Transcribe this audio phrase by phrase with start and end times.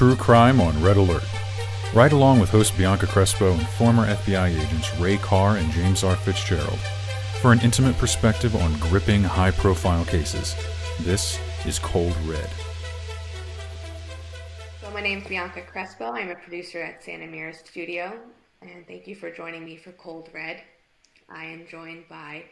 [0.00, 1.26] True Crime on Red Alert.
[1.92, 6.16] Right along with host Bianca Crespo and former FBI agents Ray Carr and James R.
[6.16, 6.78] Fitzgerald
[7.42, 10.56] for an intimate perspective on gripping, high profile cases.
[11.00, 12.48] This is Cold Red.
[14.80, 16.12] So, my name is Bianca Crespo.
[16.12, 18.18] I'm a producer at Santa Mira Studio,
[18.62, 20.62] and thank you for joining me for Cold Red.
[21.28, 22.44] I am joined by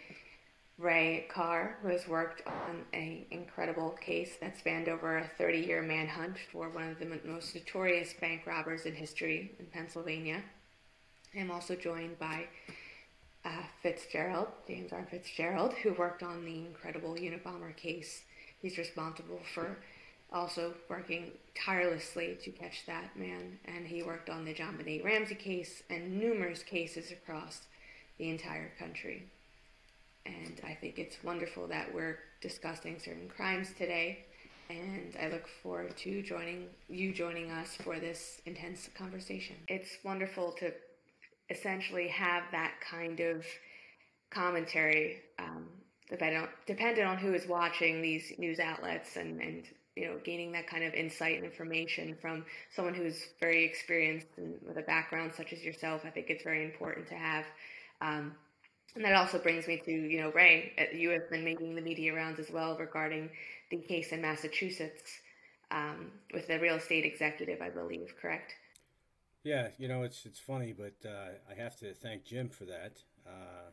[0.78, 5.82] Ray Carr, who has worked on an incredible case that spanned over a 30 year
[5.82, 10.41] manhunt for one of the most notorious bank robbers in history in Pennsylvania.
[11.36, 12.47] I'm also joined by
[13.44, 15.05] uh, Fitzgerald, James R.
[15.11, 18.22] Fitzgerald, who worked on the incredible Unabomber case.
[18.62, 19.78] He's responsible for
[20.33, 25.83] also working tirelessly to catch that man, and he worked on the JonBenét Ramsey case
[25.91, 27.62] and numerous cases across
[28.19, 29.25] the entire country.
[30.29, 34.27] And I think it's wonderful that we're discussing certain crimes today.
[34.69, 39.56] And I look forward to joining you joining us for this intense conversation.
[39.67, 40.73] It's wonderful to
[41.49, 43.47] essentially have that kind of
[44.31, 45.67] commentary, um,
[46.11, 49.65] dependent, dependent on who is watching these news outlets and, and
[49.97, 52.45] you know gaining that kind of insight and information from
[52.77, 56.03] someone who's very experienced and with a background such as yourself.
[56.05, 57.45] I think it's very important to have.
[58.03, 58.34] Um,
[58.94, 61.81] and that also brings me to, you know, Ray, uh, you have been making the
[61.81, 63.31] media rounds as well regarding
[63.70, 65.20] the case in Massachusetts
[65.70, 68.55] um, with the real estate executive, I believe, correct?
[69.44, 72.99] Yeah, you know, it's it's funny, but uh, I have to thank Jim for that.
[73.26, 73.71] Uh,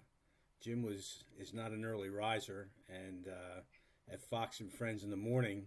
[0.62, 3.62] Jim was is not an early riser, and uh,
[4.14, 5.64] at Fox and Friends in the morning,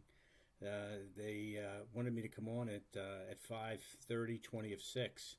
[0.62, 2.82] uh, they uh, wanted me to come on at
[3.30, 5.36] at five thirty, twenty of six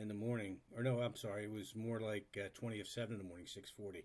[0.00, 3.12] in the morning, or no, I'm sorry, it was more like uh, 20 of 7
[3.12, 4.04] in the morning, 6:40.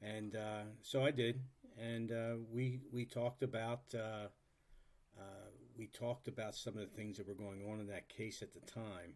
[0.00, 1.40] And uh, so I did,
[1.80, 4.28] and uh, we we talked about uh,
[5.18, 8.42] uh, we talked about some of the things that were going on in that case
[8.42, 9.14] at the time,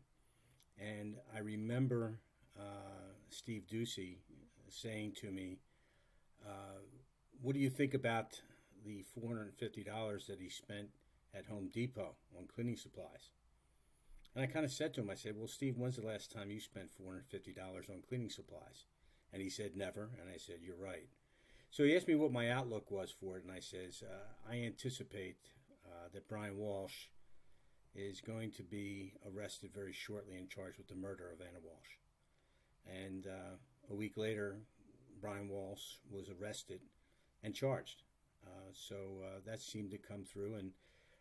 [0.79, 2.19] and I remember
[2.59, 4.19] uh, Steve Doocy
[4.69, 5.59] saying to me,
[7.41, 8.41] "What do you think about
[8.85, 10.89] the $450 that he spent
[11.33, 13.31] at Home Depot on cleaning supplies?"
[14.35, 16.51] And I kind of said to him, I said, Well, Steve, when's the last time
[16.51, 18.87] you spent $450 on cleaning supplies?
[19.33, 20.11] And he said, Never.
[20.21, 21.09] And I said, You're right.
[21.71, 24.57] So he asked me what my outlook was for it, and I says, uh, I
[24.57, 25.39] anticipate
[25.87, 27.09] uh, that Brian Walshe
[27.95, 31.97] is going to be arrested very shortly and charged with the murder of Anna Walshe.
[32.87, 33.57] And uh,
[33.91, 34.59] a week later,
[35.19, 36.81] Brian Walshe was arrested
[37.43, 38.03] and charged.
[38.47, 40.73] Uh, so uh, that seemed to come through, and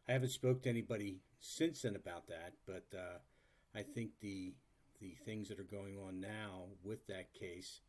[0.08, 3.20] I haven't spoke to anybody since then about that, but uh,
[3.76, 4.54] I think the
[5.00, 7.82] the things that are going on now with that case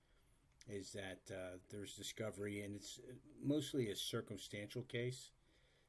[0.67, 3.01] is that uh, there's discovery, and it's
[3.45, 5.31] mostly a circumstantial case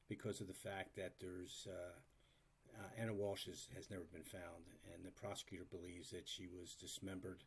[0.06, 4.64] because of the fact that there's uh, uh Anna Walshe has, has never been found,
[4.92, 7.44] and the prosecutor believes that she was dismembered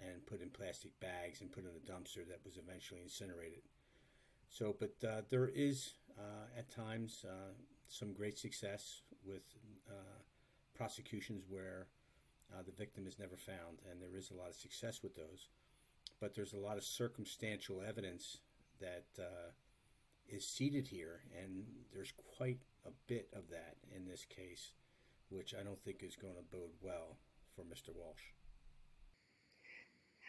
[0.00, 3.62] and put in plastic bags and put in a dumpster that was eventually incinerated.
[4.48, 7.24] So, but uh, there is uh, at times
[7.88, 9.42] some great success with
[9.88, 10.20] uh,
[10.74, 11.86] prosecutions where
[12.52, 15.48] uh, the victim is never found, and there is a lot of success with those.
[16.20, 18.38] But there's a lot of circumstantial evidence
[18.80, 19.50] that uh,
[20.28, 24.72] is seated here, and there's quite a bit of that in this case,
[25.30, 27.16] which I don't think is going to bode well
[27.54, 27.90] for Mr.
[27.90, 28.32] Walshe.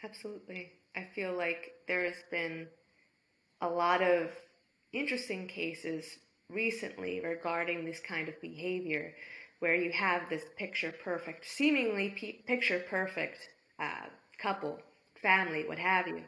[0.02, 0.72] Absolutely.
[0.94, 2.68] I feel like there has been
[3.60, 4.30] a lot of
[4.92, 6.04] interesting cases
[6.50, 9.12] recently regarding this kind of behavior
[9.58, 13.38] where you have this picture perfect, seemingly picture perfect
[13.78, 14.06] uh,
[14.38, 14.78] couple,
[15.20, 16.22] family, what have you.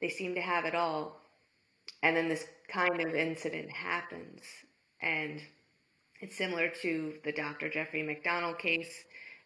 [0.00, 1.20] They seem to have it all.
[2.02, 4.42] And then this kind of incident happens.
[5.00, 5.40] And
[6.20, 7.68] it's similar to the Dr.
[7.68, 9.04] Jeffrey MacDonald case,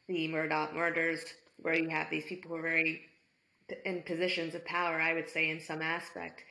[0.09, 1.25] the Murdaugh murders,
[1.61, 3.03] where you have these people who are very
[3.85, 6.45] in positions of power, I would say, in some aspect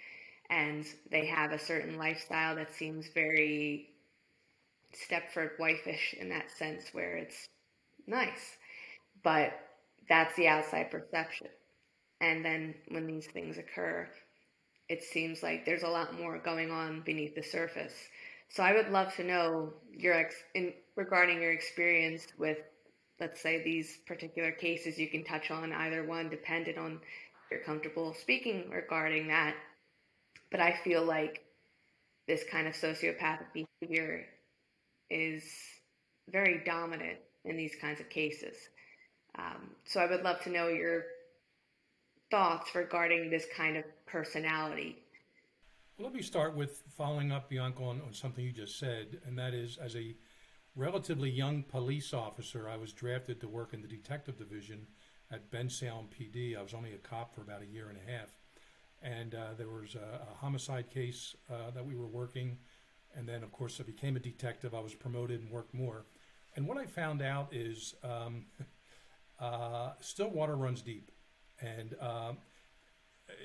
[0.50, 3.90] and they have a certain lifestyle that seems very
[4.94, 7.48] Stepford wifeish in that sense, where it's
[8.08, 8.58] nice,
[9.24, 9.52] but
[10.08, 11.48] that's the outside perception.
[12.22, 14.08] And then when these things occur,
[14.88, 17.94] it seems like there's a lot more going on beneath the surface.
[18.50, 22.60] So I would love to know your ex in regarding your experience with,
[23.20, 24.98] let's say, these particular cases.
[24.98, 27.02] You can touch on either one, dependent on
[27.52, 29.56] you're comfortable speaking regarding that
[30.56, 31.44] but I feel like
[32.30, 34.26] this kind of sociopathic behavior
[35.10, 35.44] is
[36.32, 38.56] very dominant in these kinds of cases.
[39.38, 41.04] Um, so I would love to know your
[42.32, 44.96] thoughts regarding this kind of personality.
[45.98, 49.38] Well, let me start with following up, Bianca, on, on something you just said, and
[49.38, 50.16] that is as a
[50.74, 52.70] relatively young police officer.
[52.70, 54.88] I was drafted to work in the detective division
[55.30, 56.58] at Bensalem PD.
[56.58, 58.30] I was only a cop for about a year and a half.
[59.02, 62.58] And uh, there was a, a homicide case uh, that we were working.
[63.16, 64.74] And then, of course, I became a detective.
[64.74, 66.06] I was promoted and worked more.
[66.56, 68.46] And what I found out is um,
[69.40, 71.12] uh, still water runs deep.
[71.62, 72.34] And uh,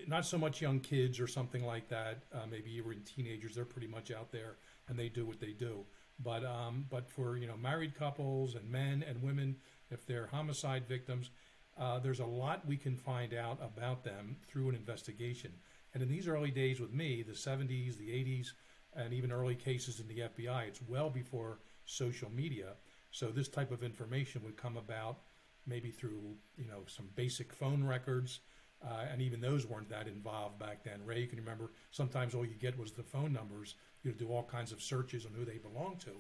[0.07, 2.25] not so much young kids or something like that.
[2.33, 4.57] Uh, maybe even teenagers, they're pretty much out there
[4.89, 5.85] and they do what they do.
[6.23, 9.57] But um, but for you know married couples and men and women,
[9.91, 11.31] if they're homicide victims,
[11.79, 15.53] uh, there's a lot we can find out about them through an investigation.
[15.95, 18.53] And in these early days with me, the 70s, the 80s,
[18.95, 22.75] and even early cases in the FBI, it's well before social media.
[23.11, 25.19] So this type of information would come about
[25.67, 28.41] maybe through you know some basic phone records,
[28.85, 31.01] uh, and even those weren't that involved back then.
[31.05, 33.75] Ray, you can remember sometimes all you get was the phone numbers.
[34.03, 36.13] You do all kinds of searches on who they belong to,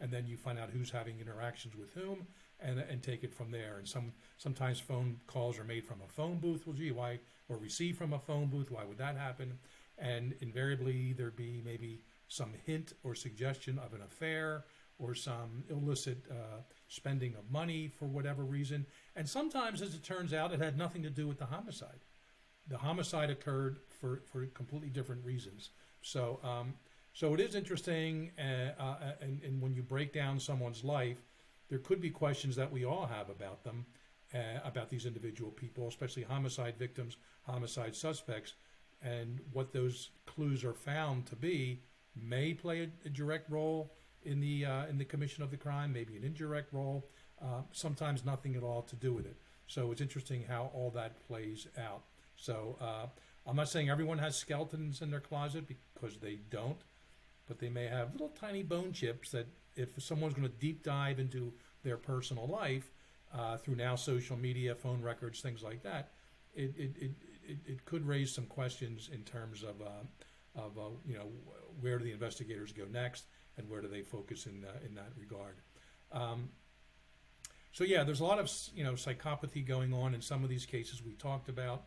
[0.00, 2.26] and then you find out who's having interactions with whom,
[2.60, 3.76] and and take it from there.
[3.78, 6.66] And some sometimes phone calls are made from a phone booth.
[6.66, 8.70] Well, gee, why or received from a phone booth?
[8.70, 9.58] Why would that happen?
[9.98, 14.64] And invariably there'd be maybe some hint or suggestion of an affair
[14.98, 18.86] or some illicit uh, spending of money for whatever reason.
[19.16, 22.04] And sometimes, as it turns out, it had nothing to do with the homicide.
[22.68, 25.70] The homicide occurred for, for completely different reasons.
[26.00, 26.74] So, um,
[27.12, 31.22] so it is interesting, uh, uh, and, and, when you break down someone's life,
[31.74, 33.84] there could be questions that we all have about them,
[34.32, 38.54] uh, about these individual people, especially homicide victims, homicide suspects,
[39.02, 41.82] and what those clues are found to be
[42.14, 43.90] may play a, a direct role
[44.22, 47.08] in the uh, in the commission of the crime, maybe an indirect role,
[47.42, 49.36] uh, sometimes nothing at all to do with it.
[49.66, 52.04] So it's interesting how all that plays out.
[52.36, 53.06] So uh,
[53.48, 56.82] I'm not saying everyone has skeletons in their closet because they don't,
[57.48, 61.18] but they may have little tiny bone chips that if someone's going to deep dive
[61.18, 61.52] into
[61.84, 62.90] their personal life
[63.32, 66.10] uh, through now social media, phone records, things like that,
[66.54, 67.10] it, it, it,
[67.46, 71.26] it, it could raise some questions in terms of, uh, of uh, you know,
[71.80, 73.24] where do the investigators go next?
[73.56, 75.56] and where do they focus in uh, in that regard.
[76.12, 76.50] Um,
[77.72, 80.66] so yeah, there's a lot of you know psychopathy going on in some of these
[80.66, 81.84] cases we talked about,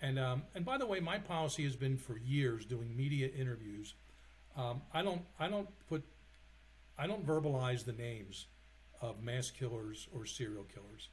[0.00, 3.94] and um, and by the way, my policy has been for years doing media interviews.
[4.56, 6.04] Um, I don't I don't put
[6.96, 8.46] I don't verbalize the names
[9.00, 11.08] of mass killers or serial killers,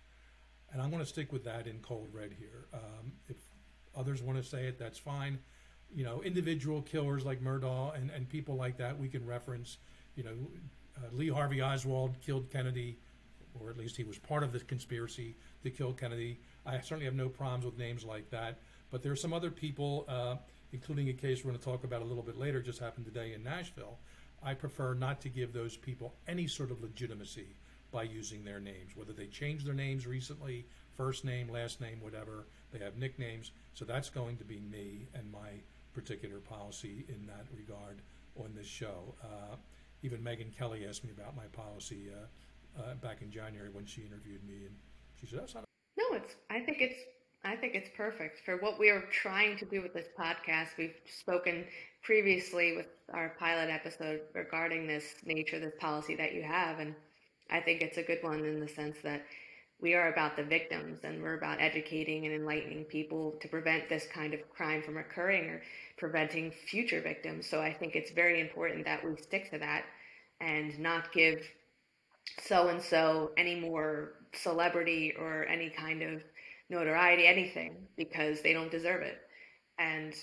[0.72, 2.66] and I'm going to stick with that in cold red here.
[2.74, 3.38] Um, if
[3.96, 5.40] others want to say it, that's fine.
[5.94, 9.78] You know, individual killers like Murdaugh and, and people like that, we can reference
[10.16, 10.36] you know,
[10.98, 12.98] uh, Lee Harvey Oswald killed Kennedy,
[13.60, 16.40] or at least he was part of the conspiracy to kill Kennedy.
[16.66, 18.60] I certainly have no problems with names like that.
[18.92, 20.36] But there are some other people, uh,
[20.72, 23.34] including a case we're going to talk about a little bit later, just happened today
[23.34, 23.98] in Nashville.
[24.44, 27.56] I prefer not to give those people any sort of legitimacy
[27.96, 30.66] by using their names, whether they changed their names recently,
[30.98, 32.46] first name, last name, whatever.
[32.74, 33.52] They have nicknames.
[33.74, 35.52] So that's going to be me and my
[35.94, 38.02] particular policy in that regard
[38.38, 39.16] on this show.
[39.24, 39.56] Uh,
[40.04, 44.02] even Megyn Kelly asked me about my policy uh, uh, back in January when she
[44.02, 44.75] interviewed me, and
[45.18, 45.64] she said, "That's not."
[45.98, 46.36] No, it's.
[46.50, 47.00] I think it's.
[47.46, 50.70] I think it's perfect for what we are trying to do with this podcast.
[50.78, 51.64] We've spoken
[52.04, 56.94] previously with our pilot episode regarding this nature, this policy that you have, and
[57.50, 59.25] I think it's a good one in the sense that
[59.82, 64.08] we are about the victims and we're about educating and enlightening people to prevent this
[64.08, 65.62] kind of crime from occurring or
[65.98, 67.48] preventing future victims.
[67.48, 69.84] So I think it's very important that we stick to that
[70.40, 71.42] and not give
[72.42, 76.24] so and so any more celebrity or any kind of
[76.70, 79.20] notoriety, anything, because they don't deserve it.
[79.78, 80.14] And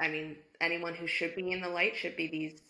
[0.00, 2.60] I mean, anyone who should be in the light should be these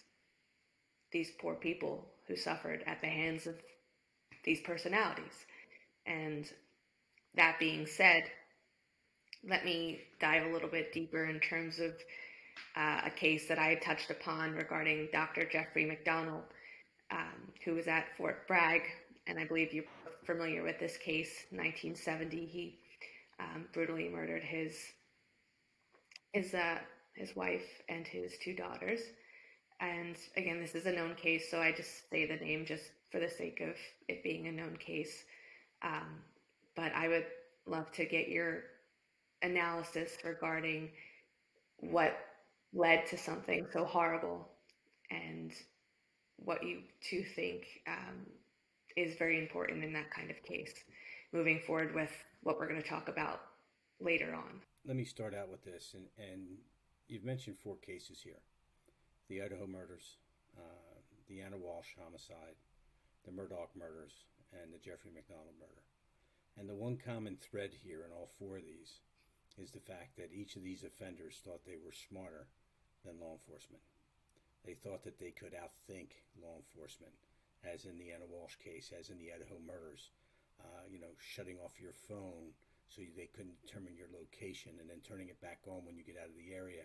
[1.12, 3.54] these poor people who suffered at the hands of
[4.44, 5.46] these personalities.
[6.06, 6.50] And
[7.34, 8.24] that being said,
[9.48, 11.92] let me dive a little bit deeper in terms of
[12.76, 15.44] uh, a case that I touched upon regarding Dr.
[15.44, 16.44] Jeffrey MacDonald,
[17.10, 18.82] um, who was at Fort Bragg.
[19.26, 19.84] And I believe you're
[20.24, 21.46] familiar with this case.
[21.50, 22.78] 1970, he
[23.40, 24.76] um, brutally murdered his
[26.32, 26.78] his uh,
[27.14, 29.00] his wife and his two daughters.
[29.80, 33.20] And again, this is a known case, so I just say the name just for
[33.20, 33.76] the sake of
[34.08, 35.24] it being a known case.
[35.82, 36.22] Um,
[36.74, 37.26] but I would
[37.66, 38.64] love to get your
[39.42, 40.90] analysis regarding
[41.76, 42.16] what
[42.72, 44.48] led to something so horrible
[45.10, 45.52] and
[46.36, 48.26] what you two think um,
[48.96, 50.72] is very important in that kind of case
[51.32, 52.10] moving forward with
[52.42, 53.42] what we're going to talk about
[54.00, 54.60] later on.
[54.86, 56.42] Let me start out with this, and, and
[57.08, 58.40] you've mentioned four cases here
[59.28, 60.16] the Idaho murders,
[60.58, 62.56] uh, the Anna Walshe homicide,
[63.24, 65.82] the Murdaugh murders, and the Jeffrey MacDonald murder.
[66.58, 69.00] And the one common thread here in all four of these
[69.56, 72.48] is the fact that each of these offenders thought they were smarter
[73.04, 73.82] than law enforcement.
[74.64, 77.12] They thought that they could outthink law enforcement,
[77.64, 80.10] as in the Anna Walshe case, as in the Idaho murders.
[80.60, 82.54] Uh, you know, shutting off your phone
[82.86, 86.20] so they couldn't determine your location and then turning it back on when you get
[86.20, 86.84] out of the area.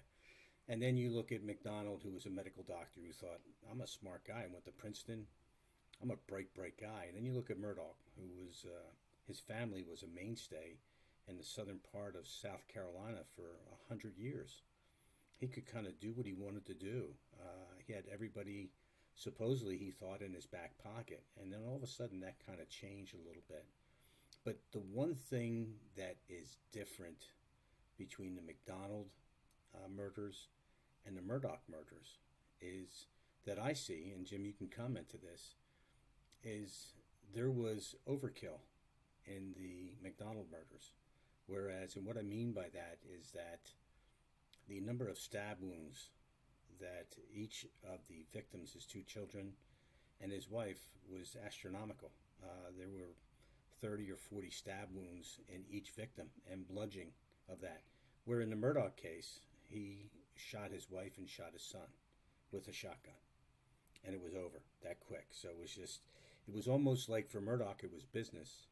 [0.67, 3.39] And then you look at MacDonald, who was a medical doctor who thought,
[3.69, 4.43] I'm a smart guy.
[4.47, 5.27] I went to Princeton.
[6.01, 7.05] I'm a bright, bright guy.
[7.07, 8.91] And then you look at Murdaugh, who was, uh,
[9.27, 10.77] his family was a mainstay
[11.27, 14.61] in the southern part of South Carolina for a hundred years.
[15.37, 17.09] He could kind of do what he wanted to do.
[17.39, 18.71] Uh, he had everybody,
[19.15, 21.23] supposedly, he thought, in his back pocket.
[21.41, 23.65] And then all of a sudden, that kind of changed a little bit.
[24.45, 27.25] But the one thing that is different
[27.97, 29.07] between the MacDonald
[29.75, 30.47] uh, murders
[31.05, 32.19] and the Murdaugh murders
[32.61, 33.07] is
[33.45, 35.55] that I see, and Jim, you can comment to this,
[36.43, 36.93] is
[37.33, 38.61] there was overkill
[39.25, 40.91] in the MacDonald murders.
[41.47, 43.71] Whereas, and what I mean by that is that
[44.67, 46.09] the number of stab wounds
[46.79, 49.53] that each of the victims, his two children
[50.21, 52.11] and his wife, was astronomical.
[52.43, 53.15] Uh, there were
[53.81, 57.11] 30 or 40 stab wounds in each victim and bludgeoning
[57.49, 57.81] of that.
[58.25, 59.39] Where in the Murdaugh case,
[59.69, 61.87] he shot his wife and shot his son
[62.51, 63.15] with a shotgun.
[64.05, 65.27] And it was over that quick.
[65.31, 66.01] So it was just,
[66.47, 68.67] it was almost like for Murdaugh, it was business.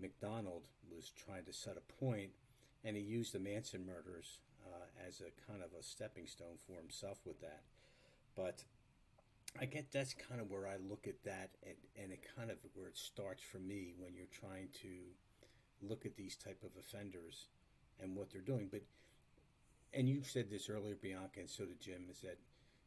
[0.00, 2.30] MacDonald was trying to set a point,
[2.84, 6.80] and he used the Manson murders uh, as a kind of a stepping stone for
[6.80, 7.62] himself with that.
[8.34, 8.64] But
[9.60, 12.58] I get that's kind of where I look at that, and, and it kind of
[12.74, 17.48] where it starts for me when you're trying to look at these type of offenders
[18.00, 18.68] and what they're doing.
[18.70, 18.82] But
[19.92, 22.38] and you said this earlier, Bianca, and so did Jim, is that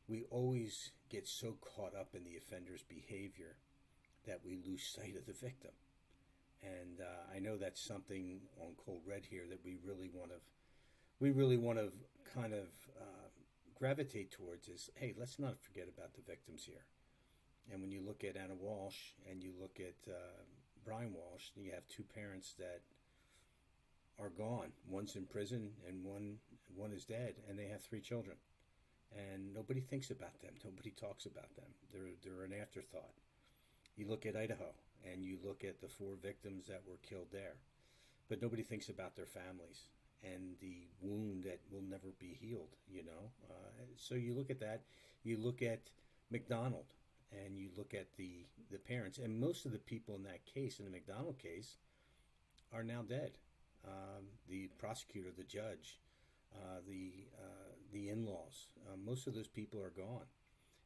[0.08, 3.58] we always get so caught up in the offender's behavior
[4.28, 5.72] that we lose sight of the victim.
[6.62, 10.38] And uh, I know that's something on Cold Red here that we really want to,
[11.20, 11.92] we really want to
[12.34, 12.68] kind of
[13.00, 13.28] uh,
[13.76, 16.86] gravitate towards is, hey, let's not forget about the victims here.
[17.72, 20.44] And when you look at Anna Walshe and you look at uh,
[20.86, 22.82] Brian Walshe, you have two parents that
[24.20, 24.72] are gone.
[24.90, 26.38] One's in prison and one
[26.76, 28.38] one is dead, and they have three children.
[29.16, 30.54] And nobody thinks about them.
[30.64, 31.70] Nobody talks about them.
[31.92, 33.14] They're they're an afterthought.
[33.96, 34.74] You look at Idaho,
[35.12, 37.56] and you look at the four victims that were killed there,
[38.30, 39.88] but nobody thinks about their families
[40.24, 42.76] and the wound that will never be healed.
[42.90, 44.84] You know, uh, so you look at that.
[45.24, 45.90] You look at
[46.32, 46.94] MacDonald
[47.32, 50.80] and you look at the the parents, and most of the people in that case,
[50.80, 51.78] in the MacDonald case,
[52.74, 53.32] are now dead
[53.86, 56.00] um, the prosecutor, the judge,
[56.56, 58.68] uh, the uh, the in-laws.
[58.88, 60.26] Uh, most of those people are gone.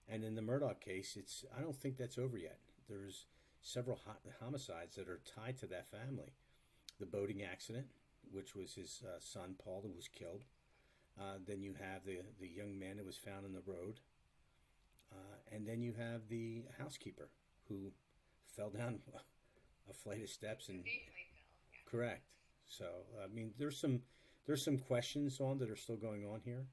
[0.09, 2.59] And in the Murdaugh case, it's I don't think that's over yet.
[2.89, 3.25] There's
[3.61, 3.99] several
[4.39, 6.33] homicides that are tied to that family.
[6.99, 7.87] The boating accident,
[8.31, 10.43] which was his uh, son Paul who was killed.
[11.19, 13.99] Uh, then you have the the young man that was found in the road.
[15.11, 17.29] Uh, and then you have the housekeeper
[17.69, 17.91] who
[18.55, 18.99] fell down
[19.89, 20.83] a flight of steps and
[21.89, 22.23] correct
[22.67, 22.85] so
[23.23, 24.01] I mean, there's some
[24.45, 26.65] there's some questions on that are still going on here,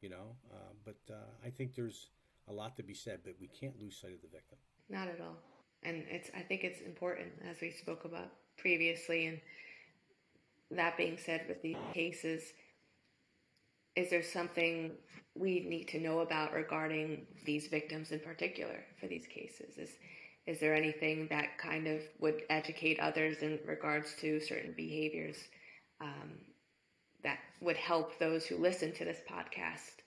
[0.00, 0.36] you know.
[0.52, 2.10] Uh, but uh, I think there's
[2.48, 4.58] a lot to be said, but we can't lose sight of the victim.
[4.88, 5.36] Not at all,
[5.82, 9.26] and it's I think it's important as we spoke about previously.
[9.26, 9.40] And
[10.70, 12.42] that being said, with these cases,
[13.96, 14.92] is there something
[15.34, 19.78] we need to know about regarding these victims in particular for these cases?
[19.78, 19.90] Is
[20.46, 25.36] is there anything that kind of would educate others in regards to certain behaviors
[26.00, 26.38] um,
[27.22, 30.00] that would help those who listen to this podcast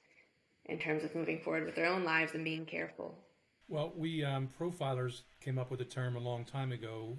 [0.66, 3.23] in terms of moving forward with their own lives and being careful?
[3.68, 7.18] Well, we um, profilers came up with a term a long time ago,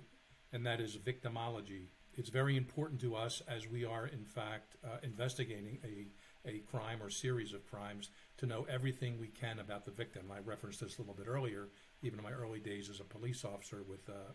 [0.52, 1.88] and that is victimology.
[2.16, 6.06] It's very important to us as we are, in fact, uh, investigating a,
[6.48, 10.30] a crime or series of crimes to know everything we can about the victim.
[10.30, 11.70] I referenced this a little bit earlier
[12.02, 14.32] even in my early days as a police officer with uh,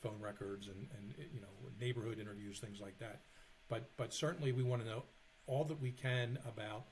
[0.00, 3.22] phone records and, and you know neighborhood interviews, things like that.
[3.68, 5.04] But but certainly we want to know
[5.46, 6.86] all that we can about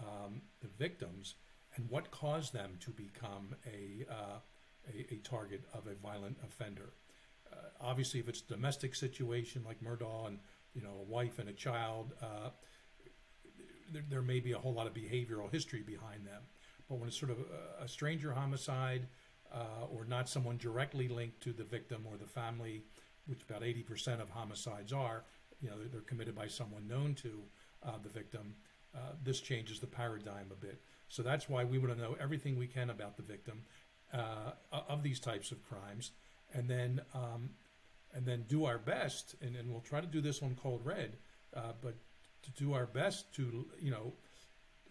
[0.00, 1.34] um, the victims
[1.78, 4.38] and what caused them to become a uh,
[4.88, 6.92] a, a, target of a violent offender.
[7.52, 10.38] Uh, obviously, if it's a domestic situation like Murdaugh and
[10.74, 12.50] you know a wife and a child, uh,
[13.92, 16.42] there, there, may be a whole lot of behavioral history behind them.
[16.88, 19.06] But when it's sort of a, a stranger homicide,
[19.52, 22.82] uh, or not someone directly linked to the victim or the family,
[23.26, 25.24] which about 80% of homicides are,
[25.60, 27.40] you know, they're, they're committed by someone known to
[27.82, 28.54] uh, the victim.
[28.94, 30.82] Uh, this changes the paradigm a bit.
[31.08, 33.62] So that's why we want to know everything we can about the victim
[34.12, 36.12] uh, of these types of crimes.
[36.54, 37.50] and then um,
[38.14, 41.18] and then do our best, and, and we'll try to do this on Cold Red,
[41.54, 41.94] uh, but
[42.42, 44.14] to do our best to you know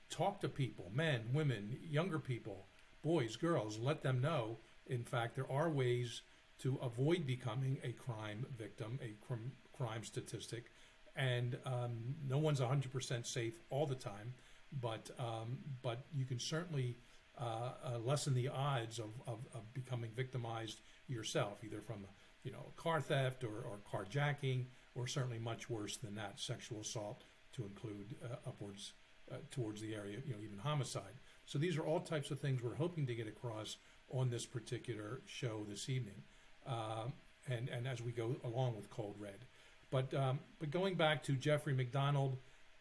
[0.10, 2.68] talk to people, men, women, younger people,
[3.02, 4.60] boys, girls, let them know.
[4.86, 6.22] In fact, there are ways
[6.60, 10.72] to avoid becoming a crime victim, a crime, crime statistic,
[11.16, 14.34] and um, no one's 100% safe all the time,
[14.72, 16.98] but um, but you can certainly
[17.40, 22.06] uh, uh, lessen the odds of, of, of, becoming victimized yourself, either from
[22.44, 27.26] you know car theft or, or carjacking, or certainly much worse than that, sexual assault
[27.54, 28.94] to include uh, upwards
[29.32, 31.20] uh, towards the area, you know, even homicide.
[31.46, 33.78] So these are all types of things we're hoping to get across
[34.10, 36.24] on this particular show this evening,
[36.66, 37.14] um,
[37.48, 39.46] and and as we go along with Cold Red.
[39.92, 42.38] But um, but going back to Jeffrey MacDonald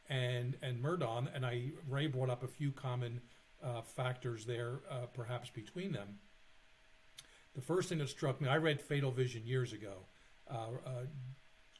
[0.08, 3.20] and and Murdaugh, and I Ray brought up a few common
[3.62, 6.18] uh, factors there, uh, perhaps between them.
[7.54, 10.06] The first thing that struck me, I read Fatal Vision years ago.
[10.50, 10.90] Uh, uh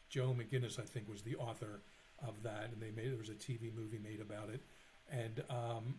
[0.09, 1.83] Joe McGinniss, I think, was the author
[2.27, 4.63] of that, and they made there was a TV movie made about it,
[5.11, 5.97] and um,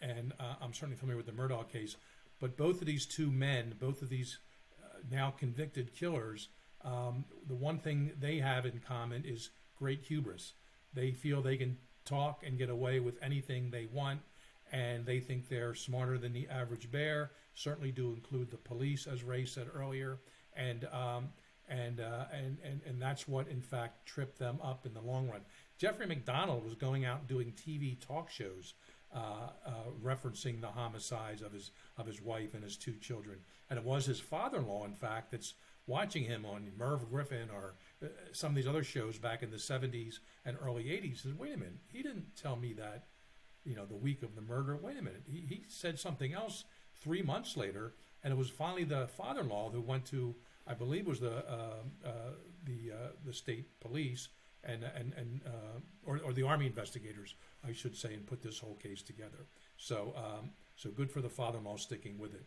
[0.00, 1.96] and uh, I'm certainly familiar with the Murdaugh case.
[2.40, 4.38] But both of these two men, both of these
[4.82, 6.48] uh, now convicted killers,
[6.84, 10.52] um, the one thing they have in common is great hubris.
[10.94, 14.20] They feel they can talk and get away with anything they want,
[14.72, 17.30] and they think they're smarter than the average bear.
[17.54, 20.18] Certainly, do include the police, as Ray said earlier,
[20.56, 21.28] and um,
[21.68, 25.28] and, uh, and and and that's what in fact tripped them up in the long
[25.28, 25.40] run.
[25.78, 28.74] Jeffrey MacDonald was going out doing TV talk shows
[29.14, 29.18] uh,
[29.66, 29.70] uh,
[30.02, 33.38] referencing the homicides of his of his wife and his two children,
[33.70, 35.54] and it was his father-in-law, in fact, that's
[35.86, 39.56] watching him on Merv Griffin or uh, some of these other shows back in the
[39.56, 41.22] 70s and early 80s.
[41.22, 43.06] Says, wait a minute, he didn't tell me that,
[43.64, 44.76] you know, the week of the murder.
[44.76, 46.64] Wait a minute, he, he said something else
[47.02, 50.34] three months later, and it was finally the father-in-law who went to
[50.66, 52.10] I believe was the uh, uh,
[52.64, 54.28] the uh, the state police
[54.62, 55.40] and and and
[56.04, 57.34] or, or the army investigators,
[57.66, 59.46] I should say, and put this whole case together.
[59.76, 62.46] So um, so good for the father-in-law sticking with it,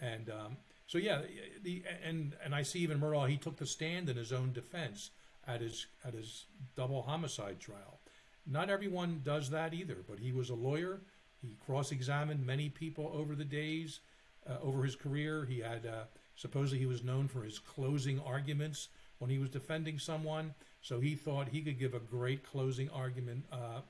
[0.00, 1.22] and um, so yeah,
[1.62, 5.10] the and and I see even Murdaugh he took the stand in his own defense
[5.46, 6.46] at his at his
[6.76, 8.00] double homicide trial.
[8.46, 11.00] Not everyone does that either, but he was a lawyer.
[11.42, 14.00] He cross-examined many people over the days,
[14.48, 15.44] uh, over his career.
[15.44, 16.04] He had uh,
[16.36, 20.54] Supposedly, he was known for his closing arguments when he was defending someone.
[20.82, 23.80] So he thought he could give a great closing argument uh,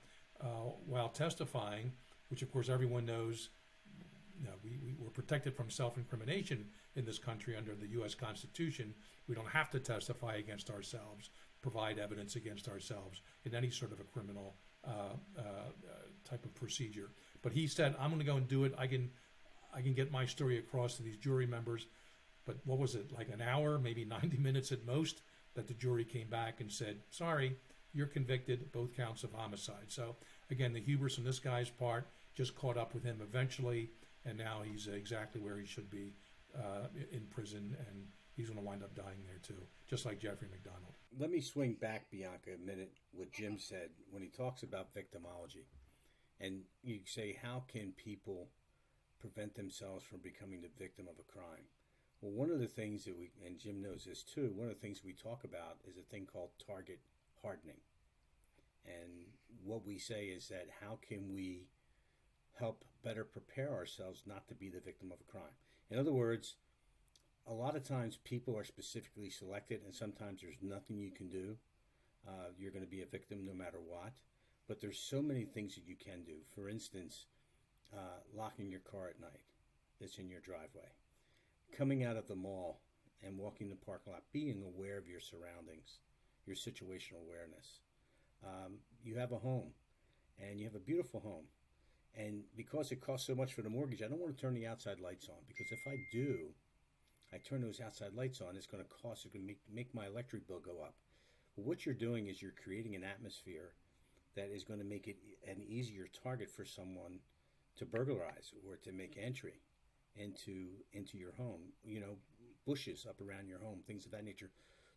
[0.40, 1.92] uh, while testifying,
[2.28, 3.48] which, of course, everyone knows.
[4.64, 8.14] We, we, we're protected from self incrimination in this country under the U.S.
[8.14, 8.94] Constitution.
[9.28, 11.30] We don't have to testify against ourselves,
[11.62, 14.90] provide evidence against ourselves in any sort of a criminal uh,
[15.38, 15.92] uh, uh
[16.28, 17.10] type of procedure.
[17.42, 18.74] But he said, "I'm going to go and do it.
[18.76, 19.10] I can,
[19.74, 21.86] I can get my story across to these jury members
[22.46, 25.20] but what was it, like an hour, maybe 90 minutes at most,
[25.54, 27.56] that the jury came back and said, sorry,
[27.92, 29.88] you're convicted, both counts of homicide.
[29.88, 30.16] So
[30.50, 33.90] again, the hubris on this guy's part just caught up with him eventually,
[34.26, 36.14] and now he's exactly where he should be
[36.56, 40.48] uh, in prison, and he's going to wind up dying there too, just like Jeffrey
[40.50, 40.94] MacDonald.
[41.18, 42.92] Let me swing back, Bianca, a minute.
[43.12, 45.64] What Jim said when he talks about victimology,
[46.40, 48.48] and you say, how can people
[49.18, 51.64] prevent themselves from becoming the victim of a crime?
[52.20, 54.80] Well, one of the things that we, and Jim knows this too, one of the
[54.80, 57.00] things we talk about is a thing called target
[57.42, 57.80] hardening.
[58.84, 59.26] And
[59.64, 61.66] what we say is that how can we
[62.58, 65.54] help better prepare ourselves not to be the victim of a crime?
[65.90, 66.56] In other words,
[67.46, 71.56] a lot of times people are specifically selected, and sometimes there's nothing you can do.
[72.26, 74.14] Uh, you're going to be a victim no matter what.
[74.66, 76.38] But there's so many things that you can do.
[76.54, 77.26] For instance,
[77.94, 79.44] uh, locking your car at night
[80.00, 80.90] that's in your driveway
[81.76, 82.80] coming out of the mall
[83.22, 85.98] and walking the parking lot, being aware of your surroundings,
[86.46, 87.80] your situational awareness.
[88.44, 89.70] Um, you have a home,
[90.38, 91.44] and you have a beautiful home.
[92.16, 94.66] And because it costs so much for the mortgage, I don't want to turn the
[94.66, 96.48] outside lights on because if I do,
[97.32, 99.94] I turn those outside lights on, it's going to cost, it's going to make, make
[99.94, 100.94] my electric bill go up.
[101.54, 103.72] But what you're doing is you're creating an atmosphere
[104.34, 107.20] that is going to make it an easier target for someone
[107.76, 109.60] to burglarize or to make entry
[110.14, 111.72] into into your home.
[111.84, 112.16] You know,
[112.66, 114.50] bushes up around your home, things of that nature.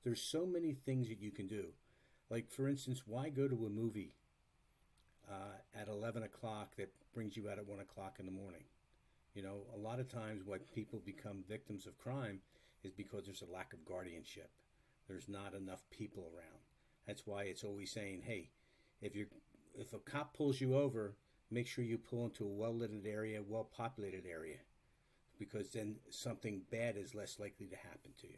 [0.04, 1.68] There's so many things that you can do.
[2.30, 4.14] Like for instance, why go to a movie
[5.30, 8.64] uh, at 11 o'clock that brings you out at one o'clock in the morning?
[9.34, 12.40] You know, a lot of times what people become victims of crime
[12.84, 14.50] is because there's a lack of guardianship.
[15.08, 16.60] There's not enough people around.
[17.08, 18.50] That's why it's always saying, hey,
[19.02, 19.28] if you're
[19.78, 21.16] if a cop pulls you over,
[21.50, 24.58] make sure you pull into a well lit area, well populated area
[25.40, 28.38] because then something bad is less likely to happen to you.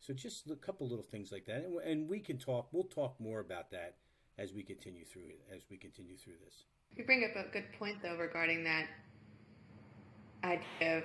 [0.00, 2.68] So just a couple little things like that, and, and we can talk.
[2.72, 3.94] We'll talk more about that
[4.38, 5.40] as we continue through it.
[5.54, 6.64] As we continue through this.
[6.96, 8.86] You bring up a good point though regarding that
[10.44, 11.04] idea of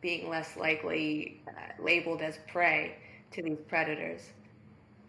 [0.00, 2.96] being less likely uh, labeled as prey
[3.30, 4.20] to these predators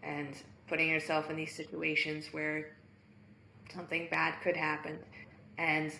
[0.02, 2.76] and putting yourself in these situations where
[3.74, 4.98] something bad could happen.
[5.58, 5.92] And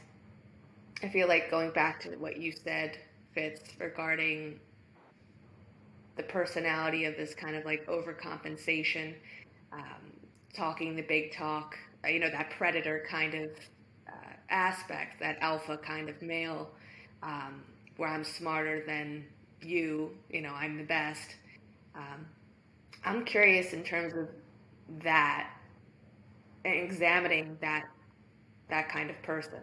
[1.03, 2.99] I feel like going back to what you said,
[3.35, 4.61] Fitz, regarding
[6.17, 9.15] the personality of this kind of like overcompensation,
[9.73, 10.14] um,
[10.55, 13.51] talking the big talk, uh, you know, that predator kind of
[14.09, 16.71] uh, aspect, that alpha kind of male,
[17.23, 17.63] um,
[17.97, 19.25] where I'm smarter than
[19.63, 21.37] you, you know, I'm the best.
[21.95, 22.27] Um,
[23.05, 24.29] I'm curious in terms of
[25.03, 25.51] that,
[26.65, 27.85] examining that
[28.71, 29.61] that kind of person.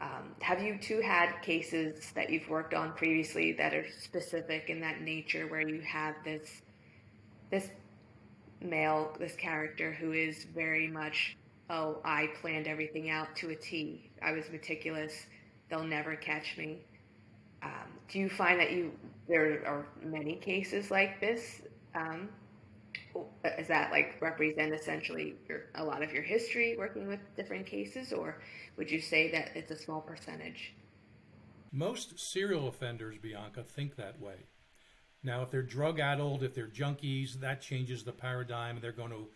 [0.00, 4.80] Um, have you two had cases that you've worked on previously that are specific in
[4.80, 6.62] that nature, where you have this
[8.60, 11.36] male, this character who is very much,
[11.68, 14.10] oh, I planned everything out to a T.
[14.22, 15.26] I was meticulous.
[15.68, 16.78] They'll never catch me.
[17.62, 17.70] Um,
[18.08, 18.92] do you find that you
[19.28, 21.62] there are many cases like this?
[21.94, 22.28] Um,
[23.44, 28.12] does that like represent essentially your, a lot of your history working with different cases,
[28.12, 28.40] or
[28.76, 30.72] would you say that it's a small percentage?
[31.72, 34.46] Most serial offenders, Bianca, think that way.
[35.22, 38.78] Now, if they're drug addled, if they're junkies, that changes the paradigm.
[38.80, 39.28] They're going to,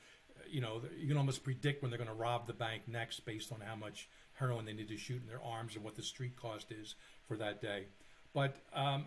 [0.48, 3.52] you know, you can almost predict when they're going to rob the bank next based
[3.52, 6.36] on how much heroin they need to shoot in their arms and what the street
[6.36, 6.94] cost is
[7.28, 7.84] for that day.
[8.32, 9.06] But um,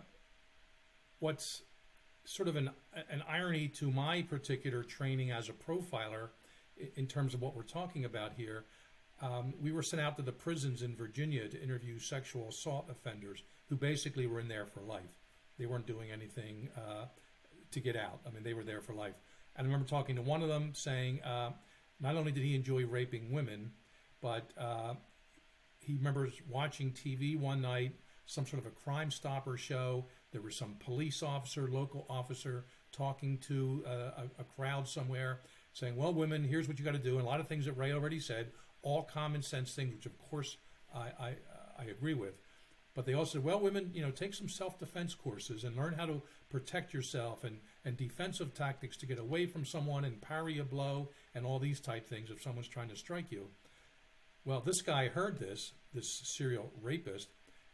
[1.19, 1.63] what's
[2.25, 2.69] sort of an,
[3.09, 6.29] an irony to my particular training as a profiler
[6.95, 8.65] in terms of what we're talking about here.
[9.21, 13.43] Um, we were sent out to the prisons in Virginia to interview sexual assault offenders
[13.69, 15.17] who basically were in there for life.
[15.57, 17.05] They weren't doing anything uh,
[17.71, 18.19] to get out.
[18.25, 19.15] I mean, they were there for life.
[19.55, 21.51] And I remember talking to one of them saying uh,
[21.99, 23.71] not only did he enjoy raping women,
[24.21, 24.93] but uh,
[25.79, 27.93] he remembers watching TV one night,
[28.25, 33.37] some sort of a Crime Stopper show, there was some police officer, local officer, talking
[33.39, 33.89] to uh,
[34.37, 35.39] a, a, crowd somewhere,
[35.73, 37.73] saying, "Well, women, here's what you got to do." And a lot of things that
[37.73, 40.57] Ray already said, all common sense things, which of course
[40.93, 41.35] I, I,
[41.79, 42.33] I agree with.
[42.97, 46.07] But they also said, "Well, women, you know, take some self-defense courses and learn how
[46.07, 50.63] to protect yourself and and defensive tactics to get away from someone and parry a
[50.63, 53.51] blow and all these type things if someone's trying to strike you."
[54.45, 57.27] Well, this guy heard this, this serial rapist,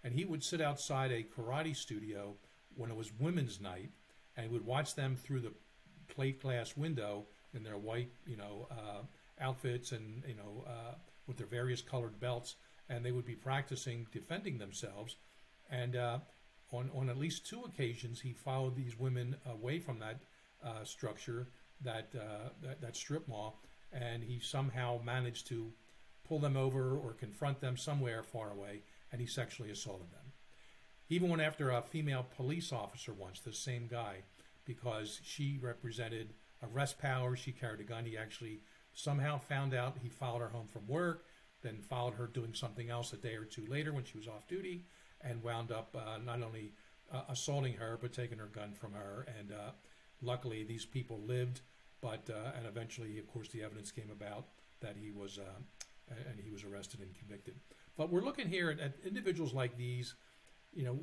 [0.03, 2.35] and he would sit outside a karate studio
[2.75, 3.91] when it was women's night
[4.35, 5.53] and would watch them through the
[6.09, 9.03] plate glass window in their white, you know, uh,
[9.39, 10.95] outfits and you know uh,
[11.27, 12.57] with their various colored belts,
[12.89, 15.15] and they would be practicing defending themselves.
[15.69, 16.19] And uh,
[16.71, 20.21] on on at least two occasions, he followed these women away from that
[20.63, 21.47] uh, structure,
[21.81, 23.59] that, uh, that that strip mall,
[23.91, 25.71] and he somehow managed to
[26.27, 30.31] pull them over or confront them somewhere far away, and he sexually assaulted them.
[31.05, 34.23] He even went after a female police officer once, the same guy,
[34.65, 37.35] because she represented arrest power.
[37.35, 38.05] She carried a gun.
[38.05, 38.61] He actually
[38.93, 41.25] somehow found out he followed her home from work,
[41.63, 44.47] then followed her doing something else a day or two later when she was off
[44.47, 44.85] duty,
[45.21, 46.73] and wound up uh, not only
[47.11, 49.25] uh, assaulting her but taking her gun from her.
[49.39, 49.71] And uh,
[50.21, 51.61] luckily, these people lived,
[52.01, 54.45] but uh, and eventually, of course, the evidence came about
[54.81, 57.55] that he was uh, and he was arrested and convicted.
[57.95, 60.15] But we're looking here at, at individuals like these
[60.73, 60.99] you know,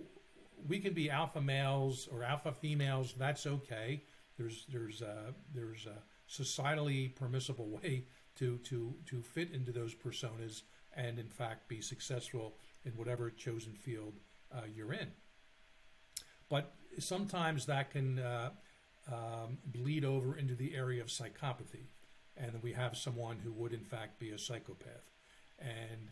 [0.69, 3.15] we can be alpha males or alpha females.
[3.19, 4.03] That's okay.
[4.37, 8.05] There's there's uh, there's a societally permissible way
[8.41, 10.63] to to to fit into those personas
[10.97, 14.15] and in fact be successful in whatever chosen field
[14.53, 15.13] uh, you're in.
[16.49, 18.51] But sometimes that can uh,
[19.11, 21.87] um, bleed over into the area of psychopathy,
[22.37, 25.11] and we have someone who would in fact be a psychopath,
[25.61, 26.11] and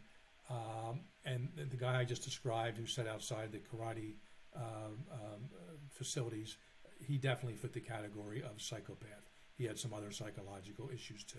[0.51, 4.15] um, and the guy I just described who sat outside the karate
[4.57, 5.51] um, um,
[5.91, 6.57] facilities,
[7.01, 9.29] he definitely fit the category of psychopath.
[9.57, 11.39] He had some other psychological issues too.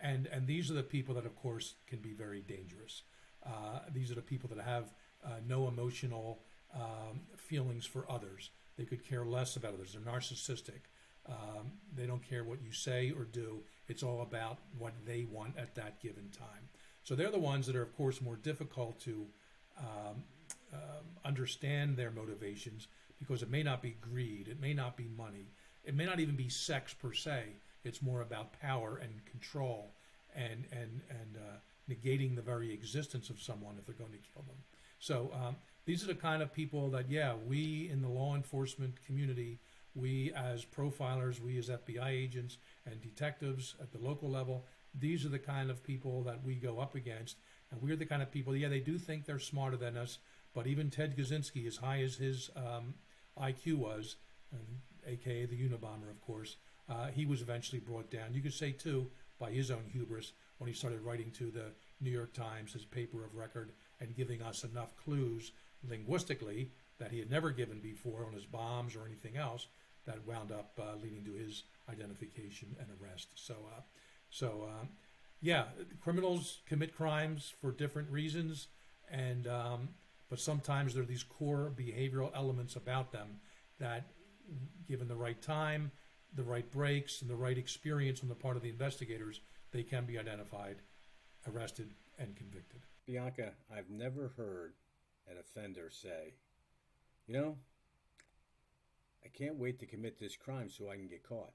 [0.00, 3.02] And, and these are the people that, of course, can be very dangerous.
[3.44, 4.92] Uh, these are the people that have
[5.24, 6.42] uh, no emotional
[6.74, 8.50] um, feelings for others.
[8.76, 9.92] They could care less about others.
[9.94, 10.80] They're narcissistic.
[11.28, 13.62] Um, they don't care what you say or do.
[13.88, 16.68] It's all about what they want at that given time.
[17.02, 19.26] So they're the ones that are, of course, more difficult to
[19.78, 20.24] um,
[20.72, 20.80] um,
[21.24, 25.52] understand their motivations because it may not be greed, it may not be money,
[25.84, 27.44] it may not even be sex per se.
[27.86, 29.94] It's more about power and control
[30.34, 31.56] and and and uh,
[31.90, 34.56] negating the very existence of someone if they're going to kill them.
[34.98, 39.04] So um, these are the kind of people that, yeah, we in the law enforcement
[39.04, 39.60] community
[39.96, 45.30] we as profilers, we as FBI agents and detectives at the local level, these are
[45.30, 47.38] the kind of people that we go up against.
[47.70, 50.18] And we're the kind of people, yeah, they do think they're smarter than us,
[50.54, 52.94] but even Ted Kaczynski, as high as his um,
[53.40, 54.16] IQ was,
[55.06, 56.56] aka the Unabomber, of course,
[56.88, 58.32] uh, he was eventually brought down.
[58.32, 62.10] You could say, too, by his own hubris when he started writing to the New
[62.10, 65.52] York Times, his paper of record, and giving us enough clues
[65.88, 69.66] linguistically that he had never given before on his bombs or anything else
[70.06, 73.28] that wound up uh, leading to his identification and arrest.
[73.34, 73.80] So, uh,
[74.30, 74.86] so uh,
[75.40, 75.64] yeah,
[76.00, 78.68] criminals commit crimes for different reasons,
[79.10, 79.88] and um,
[80.30, 83.40] but sometimes there are these core behavioral elements about them
[83.78, 84.06] that,
[84.88, 85.90] given the right time,
[86.34, 89.40] the right breaks, and the right experience on the part of the investigators,
[89.72, 90.76] they can be identified,
[91.48, 92.82] arrested, and convicted.
[93.06, 94.74] Bianca, I've never heard
[95.30, 96.34] an offender say,
[97.26, 97.56] you know,
[99.24, 101.52] I can't wait to commit this crime so I can get caught.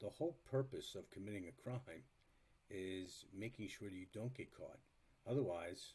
[0.00, 2.02] The whole purpose of committing a crime
[2.70, 4.78] is making sure you don't get caught.
[5.28, 5.92] Otherwise,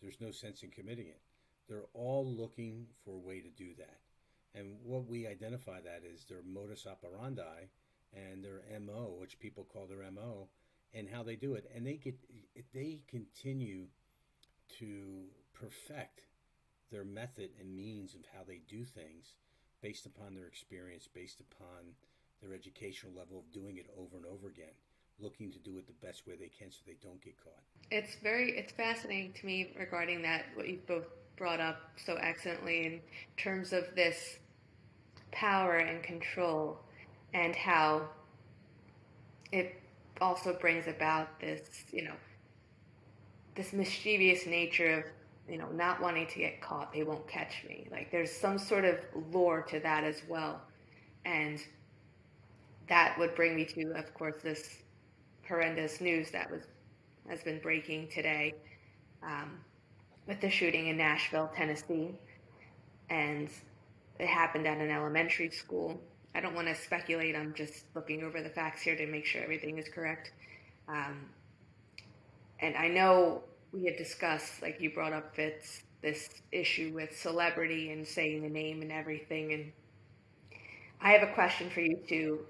[0.00, 1.20] there's no sense in committing it.
[1.68, 3.98] They're all looking for a way to do that.
[4.54, 7.68] And what we identify that is their modus operandi
[8.12, 10.48] and their MO, which people call their MO,
[10.92, 11.70] and how they do it.
[11.74, 12.18] And they get
[12.74, 13.86] they continue
[14.78, 16.22] to perfect
[16.90, 19.36] their method and means of how they do things
[19.80, 21.94] based upon their experience, based upon
[22.42, 24.74] their educational level of doing it over and over again,
[25.18, 27.62] looking to do it the best way they can so they don't get caught.
[27.90, 31.06] It's very it's fascinating to me regarding that what you both
[31.40, 33.00] brought up so excellently in
[33.38, 34.38] terms of this
[35.32, 36.78] power and control
[37.32, 38.02] and how
[39.50, 39.80] it
[40.20, 42.14] also brings about this, you know,
[43.54, 45.04] this mischievous nature of
[45.48, 46.92] you know, not wanting to get caught.
[46.92, 47.88] They won't catch me.
[47.90, 48.98] Like there's some sort of
[49.32, 50.60] lore to that as well.
[51.24, 51.58] And
[52.88, 54.76] that would bring me to, of course, this
[55.48, 56.62] horrendous news that was
[57.28, 58.54] has been breaking today
[59.22, 59.58] um,
[60.26, 62.14] with the shooting in Nashville, Tennessee,
[63.08, 63.48] and
[64.18, 66.00] it happened at an elementary school.
[66.34, 67.34] I don't want to speculate.
[67.34, 70.32] I'm just looking over the facts here to make sure everything is correct.
[70.88, 71.26] Um,
[72.60, 77.92] and I know we had discussed, like you brought up, Fitz, this issue with celebrity
[77.92, 79.52] and saying the name and everything.
[79.52, 79.72] And
[81.00, 82.40] I have a question for you too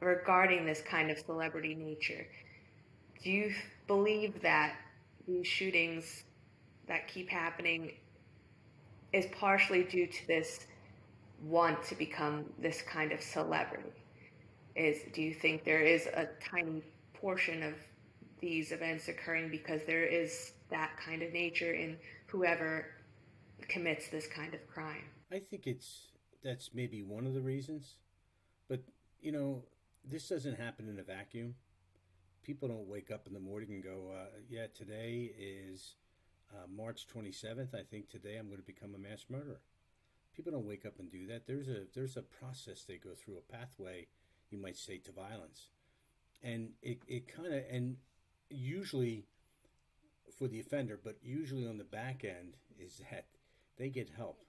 [0.00, 2.26] regarding this kind of celebrity nature.
[3.22, 3.54] Do you
[3.86, 4.76] believe that
[5.26, 6.24] these shootings
[6.88, 7.92] that keep happening
[9.12, 10.66] is partially due to this
[11.42, 13.90] want to become this kind of celebrity?
[14.74, 16.82] Is do you think there is a tiny
[17.14, 17.74] portion of
[18.40, 21.96] these events occurring because there is that kind of nature in
[22.26, 22.86] whoever
[23.68, 25.04] commits this kind of crime.
[25.32, 26.08] I think it's
[26.42, 27.96] that's maybe one of the reasons,
[28.68, 28.80] but
[29.20, 29.64] you know,
[30.04, 31.54] this doesn't happen in a vacuum.
[32.42, 35.96] People don't wake up in the morning and go, uh, "Yeah, today is
[36.52, 37.74] uh, March 27th.
[37.74, 39.60] I think today I'm going to become a mass murderer."
[40.34, 41.46] People don't wake up and do that.
[41.46, 44.06] There's a there's a process they go through, a pathway,
[44.50, 45.70] you might say, to violence,
[46.42, 47.96] and it it kind of and
[48.50, 49.26] usually
[50.38, 53.26] for the offender, but usually on the back end is that
[53.76, 54.44] they get help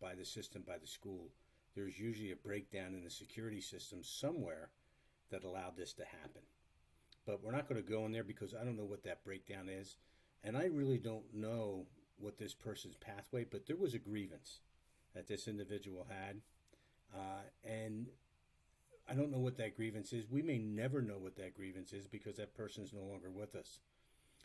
[0.00, 1.30] by the system, by the school.
[1.74, 4.70] There's usually a breakdown in the security system somewhere
[5.30, 6.42] that allowed this to happen.
[7.26, 9.68] But we're not going to go in there because I don't know what that breakdown
[9.68, 9.96] is.
[10.44, 11.86] And I really don't know
[12.18, 14.60] what this person's pathway, but there was a grievance
[15.14, 16.40] that this individual had.
[17.14, 18.06] Uh, and
[19.08, 20.24] I don't know what that grievance is.
[20.30, 23.54] We may never know what that grievance is because that person is no longer with
[23.54, 23.78] us.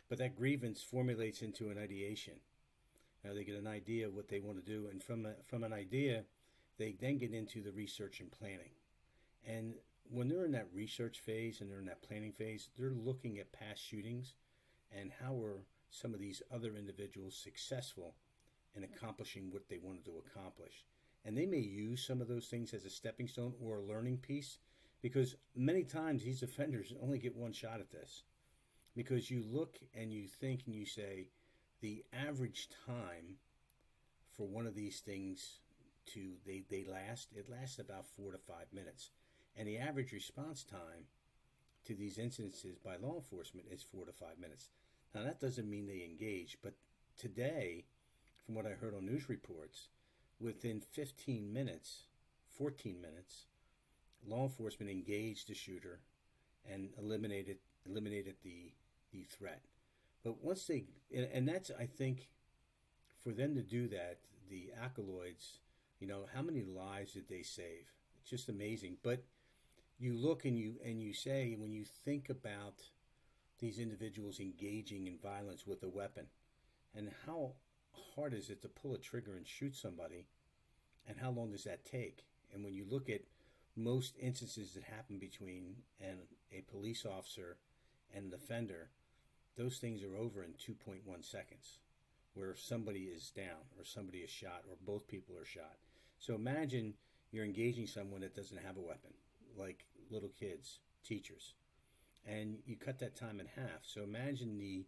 [0.08, 2.34] But that grievance formulates into an ideation.
[3.24, 5.64] Now they get an idea of what they want to do, and from a, from
[5.64, 6.24] an idea,
[6.78, 8.70] they then get into the research and planning.
[9.46, 9.74] And
[10.10, 13.52] when they're in that research phase and they're in that planning phase, they're looking at
[13.52, 14.34] past shootings
[14.96, 18.14] and how were some of these other individuals successful
[18.74, 20.84] in accomplishing what they wanted to accomplish.
[21.24, 24.18] And they may use some of those things as a stepping stone or a learning
[24.18, 24.58] piece
[25.02, 28.22] because many times these offenders only get one shot at this.
[28.96, 31.28] Because you look and you think and you say,
[31.80, 33.36] the average time
[34.36, 35.60] for one of these things
[36.06, 39.10] to they, they last it lasts about four to five minutes
[39.56, 41.04] and the average response time
[41.84, 44.70] to these incidences by law enforcement is four to five minutes
[45.14, 46.74] now that doesn't mean they engage but
[47.16, 47.84] today
[48.44, 49.88] from what i heard on news reports
[50.40, 52.04] Within 15 minutes,
[52.56, 53.46] 14 minutes,
[54.26, 56.00] law enforcement engaged the shooter
[56.70, 58.72] and eliminated eliminated the
[59.12, 59.62] the threat.
[60.22, 62.28] But once they and, that's I think
[63.22, 64.18] for them to do that,
[64.48, 65.58] the alkaloids
[66.00, 67.86] You know, how many lives did they save?
[68.20, 68.98] It's just amazing.
[69.02, 69.24] But
[69.98, 72.82] you look and you and you say when you think about
[73.58, 76.26] these individuals engaging in violence with a weapon
[76.94, 77.52] and how
[78.14, 80.26] hard is it to pull a trigger and shoot somebody
[81.08, 82.24] and how long does that take?
[82.52, 83.22] And when you look at
[83.76, 86.18] most instances that happen between an,
[86.52, 87.56] a police officer
[88.14, 88.90] and an offender,
[89.56, 91.78] those things are over in 2.1 seconds,
[92.34, 95.76] where somebody is down or somebody is shot or both people are shot.
[96.18, 96.94] So imagine
[97.30, 99.12] you're engaging someone that doesn't have a weapon,
[99.56, 101.54] like little kids, teachers,
[102.26, 103.84] and you cut that time in half.
[103.84, 104.86] So imagine the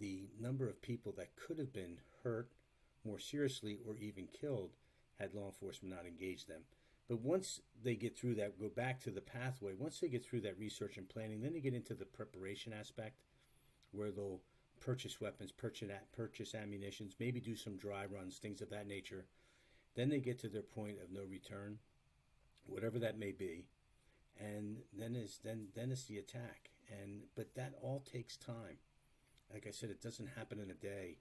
[0.00, 2.50] the number of people that could have been hurt
[3.04, 4.70] more seriously or even killed
[5.20, 6.62] had law enforcement not engaged them.
[7.08, 10.40] But once they get through that, go back to the pathway, once they get through
[10.42, 13.20] that research and planning, then they get into the preparation aspect
[13.92, 14.40] where they'll
[14.80, 19.26] purchase weapons, purchase, purchase ammunitions, maybe do some dry runs, things of that nature.
[19.94, 21.78] Then they get to their point of no return,
[22.66, 23.66] whatever that may be.
[24.38, 26.70] And then is then then is the attack.
[26.90, 28.78] And but that all takes time.
[29.52, 31.18] Like I said, it doesn't happen in a day.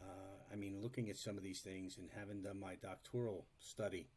[0.00, 4.08] Uh, I mean, looking at some of these things and having done my doctoral study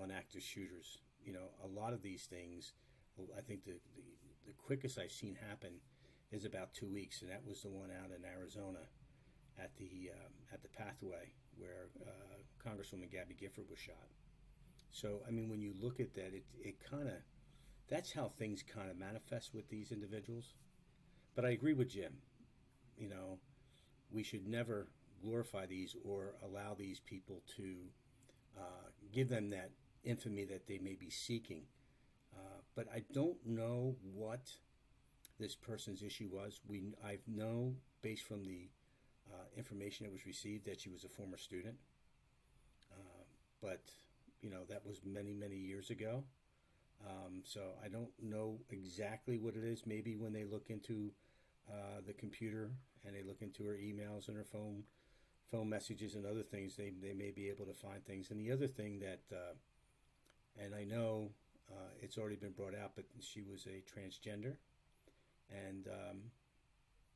[0.00, 0.98] on active shooters.
[1.24, 2.72] You know, a lot of these things,
[3.36, 4.02] I think the, the,
[4.48, 5.80] the quickest I've seen happen
[6.30, 8.80] is about two weeks, and that was the one out in Arizona
[9.58, 14.08] at the um, at the pathway where uh, Congresswoman Gabby Gifford was shot.
[14.90, 17.14] So, I mean, when you look at that, it it kind of
[17.88, 20.54] that's how things kind of manifest with these individuals.
[21.34, 22.14] But I agree with Jim.
[22.96, 23.38] You know,
[24.10, 24.88] we should never
[25.22, 27.74] glorify these or allow these people to
[28.58, 29.70] uh, give them that
[30.04, 31.62] infamy that they may be seeking.
[32.34, 34.50] Uh, but I don't know what
[35.38, 36.60] this person's issue was.
[36.68, 38.68] We I know based from the
[39.32, 41.76] uh, information that was received that she was a former student,
[42.92, 43.24] uh,
[43.60, 43.82] but
[44.40, 46.24] you know that was many many years ago.
[47.06, 49.82] Um, so I don't know exactly what it is.
[49.86, 51.10] Maybe when they look into
[51.70, 52.70] uh, the computer
[53.04, 54.84] and they look into her emails and her phone
[55.50, 58.30] phone messages and other things, they, they may be able to find things.
[58.30, 59.54] And the other thing that uh,
[60.62, 61.30] and I know
[61.70, 64.56] uh, it's already been brought out, but she was a transgender,
[65.50, 66.18] and um,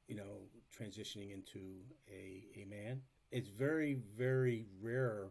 [0.06, 1.60] you know, transitioning into
[2.10, 3.02] a a man.
[3.30, 5.28] It's very very rare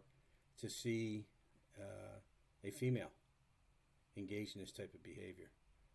[0.61, 1.25] to see
[1.79, 2.19] uh,
[2.63, 3.11] a female
[4.17, 5.49] engaged in this type of behavior.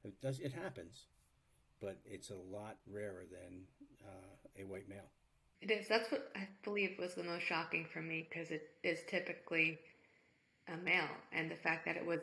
[0.04, 1.06] It does it happens,
[1.80, 3.62] but it's a lot rarer than
[4.04, 5.11] uh, a white male.
[5.61, 5.87] It is.
[5.88, 9.78] That's what I believe was the most shocking for me because it is typically
[10.68, 12.20] a male, and the fact that it was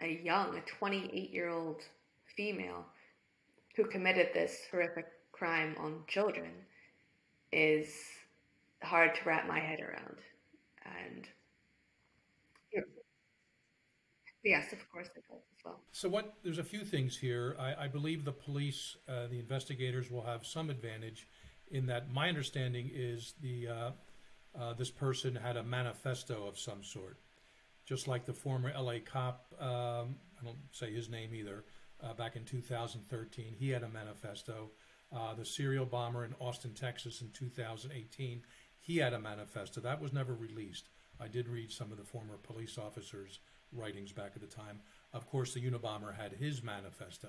[0.00, 1.82] a, a young, a 28 year old
[2.36, 2.86] female
[3.76, 6.50] who committed this horrific crime on children
[7.52, 7.88] is
[8.82, 10.16] hard to wrap my head around.
[10.84, 11.28] And
[14.44, 15.80] yes, of course it does as well.
[15.92, 16.34] So, what?
[16.42, 17.56] There's a few things here.
[17.58, 21.26] I, I believe the police, uh, the investigators, will have some advantage
[21.70, 22.10] in that.
[22.10, 23.90] My understanding is the uh,
[24.58, 27.18] uh, this person had a manifesto of some sort
[27.88, 31.64] just like the former LA cop, um, I don't say his name either,
[32.02, 33.54] uh, back in 2013.
[33.58, 34.68] He had a manifesto.
[35.10, 38.42] Uh, the serial bomber in Austin, Texas in 2018,
[38.78, 39.80] he had a manifesto.
[39.80, 40.90] That was never released.
[41.18, 43.40] I did read some of the former police officers'
[43.72, 44.80] writings back at the time.
[45.12, 47.28] Of course, the Unabomber had his manifesto.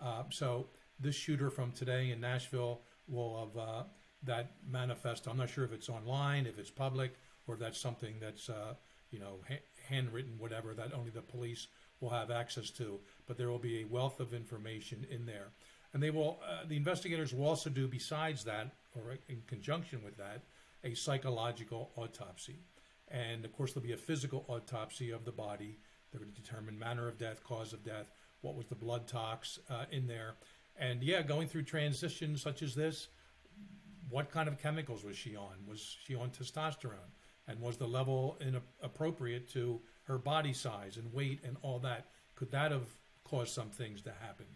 [0.00, 0.66] Uh, so
[0.98, 3.82] this shooter from today in Nashville will have uh,
[4.24, 5.30] that manifesto.
[5.30, 7.14] I'm not sure if it's online, if it's public,
[7.46, 8.74] or if that's something that's uh,
[9.10, 9.38] you know
[9.88, 11.66] handwritten whatever that only the police
[12.00, 15.48] will have access to, but there will be a wealth of information in there.
[15.94, 20.16] And they will, uh, the investigators will also do, besides that, or in conjunction with
[20.16, 20.42] that,
[20.84, 22.56] a psychological autopsy.
[23.12, 25.78] And of course, there'll be a physical autopsy of the body.
[26.10, 28.10] They're going to determine manner of death, cause of death,
[28.40, 30.34] what was the blood tox uh, in there.
[30.76, 33.08] And yeah, going through transitions such as this,
[34.08, 35.54] what kind of chemicals was she on?
[35.68, 37.12] Was she on testosterone?
[37.48, 42.06] and was the level inappropriate to her body size and weight and all that?
[42.34, 42.86] Could that have
[43.24, 44.46] caused some things to happen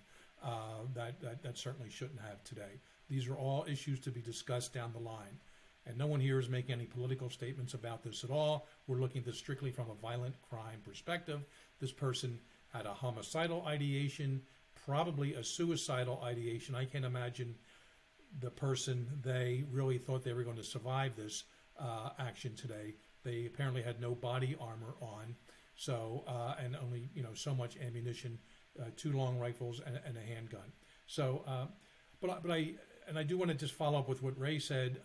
[0.43, 2.81] uh, that, that that certainly shouldn't have today?
[3.09, 5.39] These are all issues to be discussed down the line.
[5.87, 8.67] And no one here is making any political statements about this at all.
[8.87, 11.41] We're looking at this strictly from a violent crime perspective.
[11.81, 12.41] This person
[12.73, 14.43] had a homicidal ideation,
[14.85, 16.75] probably a suicidal ideation.
[16.75, 17.55] I can't imagine
[18.41, 21.45] the person they really thought they were going to survive this
[21.79, 22.95] uh, action today.
[23.25, 25.35] They apparently had no body armor on,
[25.75, 28.39] so uh, and only you know so much ammunition,
[28.81, 30.73] uh, two long rifles and, and, a handgun.
[31.07, 31.67] So, uh,
[32.21, 32.75] but but I
[33.09, 35.01] and I do want to just follow up with what Rey said.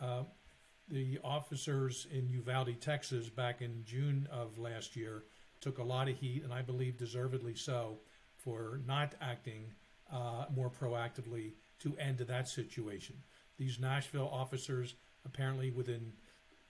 [0.91, 5.23] The officers in Uvalde, Texas, back in June of last year,
[5.61, 7.99] took a lot of heat, and I believe deservedly so,
[8.35, 9.71] for not acting
[10.11, 13.15] uh, more proactively to end that situation.
[13.57, 16.13] These Nashville officers apparently within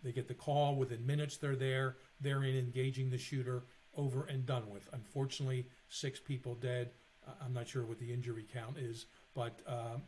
[0.03, 3.63] they get the call within minutes they're there they're in engaging the shooter
[3.95, 4.89] over and done with.
[4.93, 6.91] Unfortunately six people dead.
[7.41, 10.01] I'm not sure what the injury count is but um,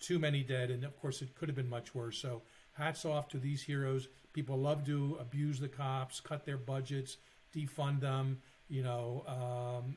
[0.00, 2.18] too many dead and of course it could have been much worse.
[2.18, 2.42] So
[2.78, 7.18] hats off to these heroes people love to abuse the cops cut their budgets
[7.54, 9.96] defund them you know um,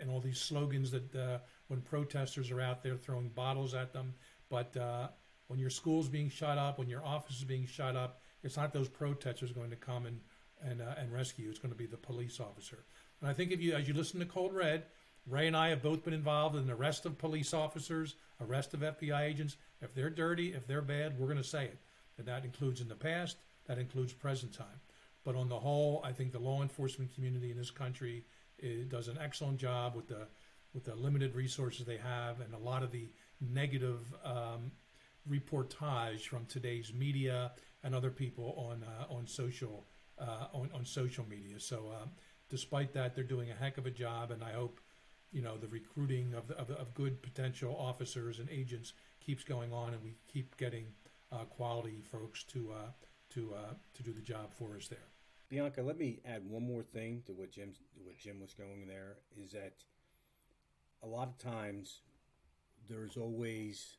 [0.00, 4.14] and all these slogans that uh, when protesters are out there throwing bottles at them
[4.48, 5.08] but uh,
[5.52, 8.72] when your school's being shut up, when your office is being shut up, it's not
[8.72, 10.18] those protesters going to come and
[10.64, 11.50] and, uh, and rescue.
[11.50, 12.84] It's going to be the police officer.
[13.20, 14.84] And I think if you, as you listen to Cold Red,
[15.26, 18.80] Rey and I have both been involved in the arrest of police officers, arrest of
[18.80, 19.56] FBI agents.
[19.80, 21.78] If they're dirty, if they're bad, we're going to say it.
[22.22, 24.80] And that includes in the past, that includes present time.
[25.24, 28.24] But on the whole, I think the law enforcement community in this country
[28.62, 30.28] eh, does an excellent job with the
[30.72, 33.10] with the limited resources they have and a lot of the
[33.40, 34.70] negative um,
[35.28, 37.52] reportage from today's media
[37.82, 39.84] and other people on uh, on social
[40.20, 41.58] uh, on, on social media.
[41.58, 42.10] So, um,
[42.48, 44.80] despite that, they're doing a heck of a job, and I hope
[45.32, 49.94] you know the recruiting of, of, of, good potential officers and agents keeps going on,
[49.94, 50.86] and we keep getting
[51.32, 52.90] uh, quality folks to uh,
[53.30, 55.08] to uh, to do the job for us there.
[55.48, 57.72] Bianca, let me add one more thing to what Jim
[58.04, 59.74] what Jim was going there is that
[61.02, 62.00] a lot of times
[62.88, 63.96] there's always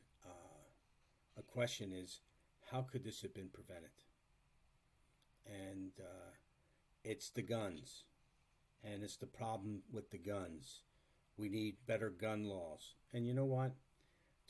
[1.36, 2.20] a question is
[2.70, 3.90] how could this have been prevented?
[5.46, 6.30] And uh,
[7.04, 8.04] it's the guns,
[8.82, 10.80] and it's the problem with the guns.
[11.36, 12.94] We need better gun laws.
[13.12, 13.72] And you know what?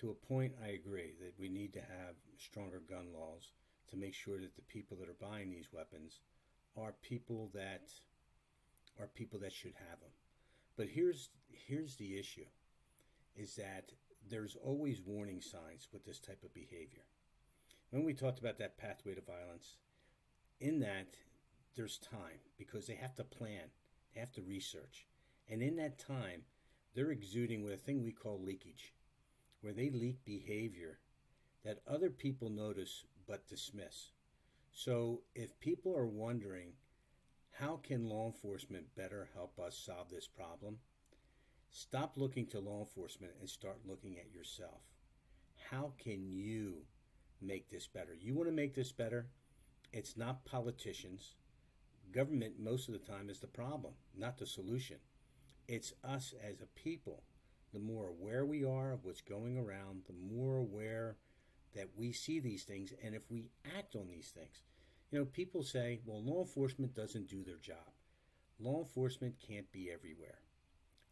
[0.01, 3.53] To a point, I agree that we need to have stronger gun laws
[3.91, 6.21] to make sure that the people that are buying these weapons
[6.77, 7.91] are people that
[9.01, 10.11] are people that should have them.
[10.77, 12.47] But here's here's the issue
[13.37, 13.91] is that
[14.29, 17.05] there's always warning signs with this type of behavior.
[17.91, 19.77] When we talked about that pathway to violence,
[20.61, 21.09] in that
[21.77, 23.71] there's time because they have to plan,
[24.13, 25.07] they have to research.
[25.49, 26.43] And in that time,
[26.95, 28.95] they're exuding with a thing we call leakage,
[29.65, 30.99] where they leak behavior
[31.65, 34.11] that other people notice but dismiss.
[34.73, 36.73] So if people are wondering,
[37.53, 40.77] how can law enforcement better help us solve this problem?
[41.71, 44.83] Stop looking to law enforcement and start looking at yourself.
[45.71, 46.83] How can you
[47.41, 48.15] make this better?
[48.21, 49.29] You want to make this better?
[49.95, 51.37] It's not politicians.
[52.13, 54.99] Government, most of the time, is the problem, not the solution.
[55.67, 57.23] It's us as a people.
[57.75, 61.17] The more aware we are of what's going around, the more aware
[61.75, 64.63] that we see these things, and if we act on these things.
[65.11, 67.93] You know, people say, well, law enforcement doesn't do their job.
[68.59, 70.39] Law enforcement can't be everywhere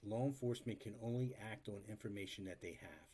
[0.05, 3.09] law enforcement can only act on information that they have.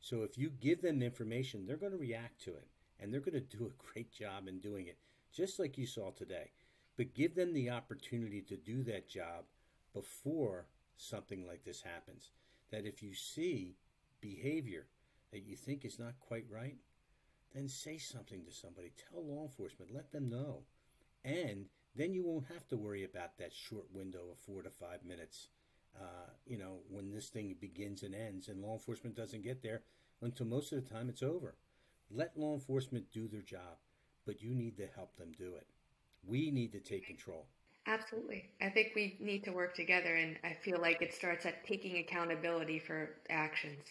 [0.00, 2.68] So if you give them information, they're going to react to it
[3.00, 4.98] and they're going to do a great job in doing it,
[5.32, 6.50] just like you saw today.
[6.96, 9.44] But give them the opportunity to do that job
[9.92, 10.66] before
[10.96, 12.30] something like this happens.
[12.70, 13.76] That if you see
[14.20, 14.86] behavior
[15.32, 16.76] that you think is not quite right,
[17.54, 18.92] then say something to somebody.
[19.10, 20.62] Tell law enforcement, let them know.
[21.24, 25.04] And then you won't have to worry about that short window of four to five
[25.04, 25.48] minutes
[26.00, 29.82] uh, you know, when this thing begins and ends, and law enforcement doesn't get there
[30.22, 31.54] until most of the time it's over.
[32.10, 33.78] Let law enforcement do their job,
[34.24, 35.66] but you need to help them do it.
[36.24, 37.46] We need to take control.
[37.86, 38.50] Absolutely.
[38.60, 41.96] I think we need to work together, and I feel like it starts at taking
[41.98, 43.84] accountability for actions.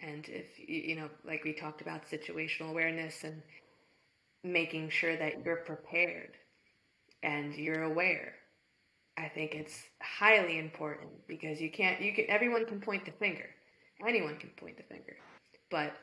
[0.00, 3.42] And if, you know, like we talked about situational awareness and
[4.42, 6.30] making sure that you're prepared
[7.22, 8.34] and you're aware
[9.18, 13.46] I think it's highly important because you can't you can everyone can point the finger.
[14.06, 15.16] Anyone can point the finger.
[15.70, 15.94] But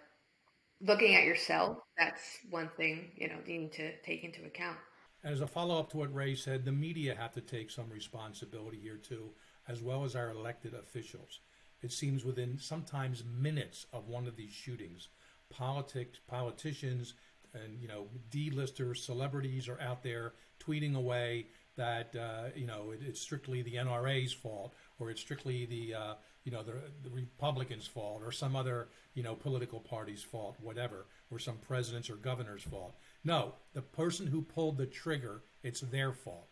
[0.81, 4.77] looking at yourself, that's one thing, you know, you need to take into account.
[5.23, 8.79] As a follow up to what Rey said, the media have to take some responsibility
[8.81, 9.29] here too,
[9.67, 11.39] as well as our elected officials.
[11.81, 15.09] It seems within sometimes minutes of one of these shootings,
[15.49, 17.13] politics, politicians,
[17.53, 22.99] and you know, D-listers, celebrities are out there tweeting away that uh, you know it,
[23.05, 26.13] it's strictly the NRA's fault or it's strictly the uh,
[26.43, 31.05] you know the, the, Republicans' fault or some other you know political party's fault, whatever,
[31.29, 32.95] or some president's or governor's fault.
[33.23, 36.49] No, the person who pulled the trigger, it's their fault.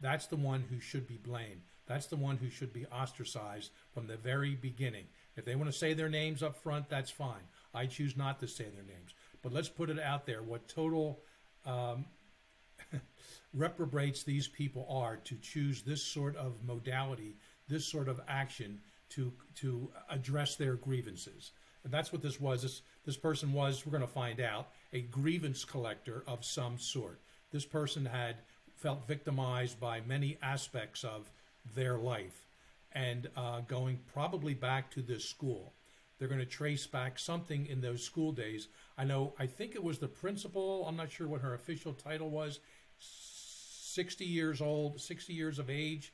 [0.00, 1.62] That's the one who should be blamed.
[1.86, 5.04] That's the one who should be ostracized from the very beginning.
[5.36, 7.42] If they want to say their names up front, that's fine.
[7.72, 9.14] I choose not to say their names.
[9.42, 11.20] But let's put it out there what total
[11.64, 12.06] um,
[13.54, 17.36] reprobates these people are to choose this sort of modality,
[17.68, 21.52] this sort of action to to address their grievances.
[21.86, 22.62] And that's what this was.
[22.62, 27.20] This this person was, we're going to find out, a grievance collector of some sort.
[27.52, 28.38] This person had
[28.74, 31.30] felt victimized by many aspects of
[31.76, 32.48] their life
[32.90, 35.74] and uh, going probably back to this school.
[36.18, 38.66] They're going to trace back something in those school days.
[38.98, 42.30] I know, I think it was the principal, I'm not sure what her official title
[42.30, 42.58] was,
[42.98, 46.12] 60 years old, 60 years of age.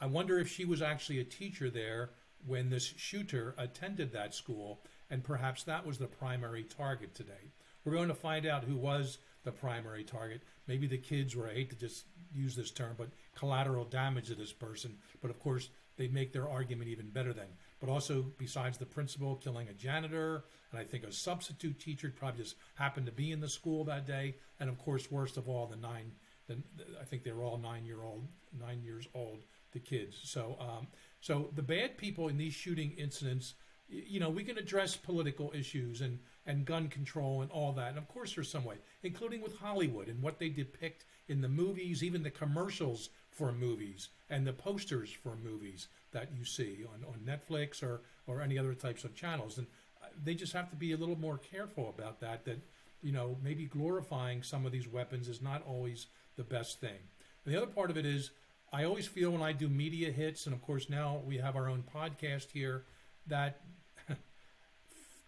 [0.00, 2.10] I wonder if she was actually a teacher there
[2.44, 4.80] when this shooter attended that school,
[5.10, 7.52] and perhaps that was the primary target today.
[7.84, 10.42] We're going to find out who was the primary target.
[10.66, 14.34] Maybe the kids were, I hate to just use this term, but collateral damage to
[14.34, 14.96] this person.
[15.22, 17.46] But of course, they make their argument even better then.
[17.80, 22.42] But also, besides the principal killing a janitor, and I think a substitute teacher probably
[22.42, 25.66] just happened to be in the school that day, and of course, worst of all,
[25.66, 26.12] the nine,
[26.48, 26.58] the,
[27.00, 28.26] I think they were all nine year old,
[28.58, 30.18] nine years old, the kids.
[30.22, 30.88] So, um,
[31.20, 33.54] so the bad people in these shooting incidents,
[33.88, 36.18] you know, we can address political issues and
[36.48, 40.08] and gun control and all that, and of course, there's some way, including with Hollywood
[40.08, 45.10] and what they depict in the movies, even the commercials for movies and the posters
[45.10, 49.58] for movies that you see on, on Netflix or, or any other types of channels.
[49.58, 49.66] And
[50.02, 52.58] uh, they just have to be a little more careful about that, that,
[53.02, 56.06] you know, maybe glorifying some of these weapons is not always
[56.36, 56.98] the best thing.
[57.44, 58.30] And the other part of it is,
[58.72, 61.68] I always feel when I do media hits, and of course now we have our
[61.68, 62.84] own podcast here,
[63.26, 63.60] that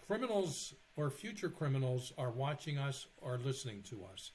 [0.08, 4.32] criminals or future criminals are watching us or listening to us.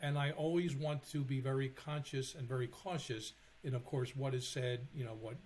[0.00, 4.34] And I always want to be very conscious and very cautious in, of course, what
[4.34, 5.36] is said, you know, what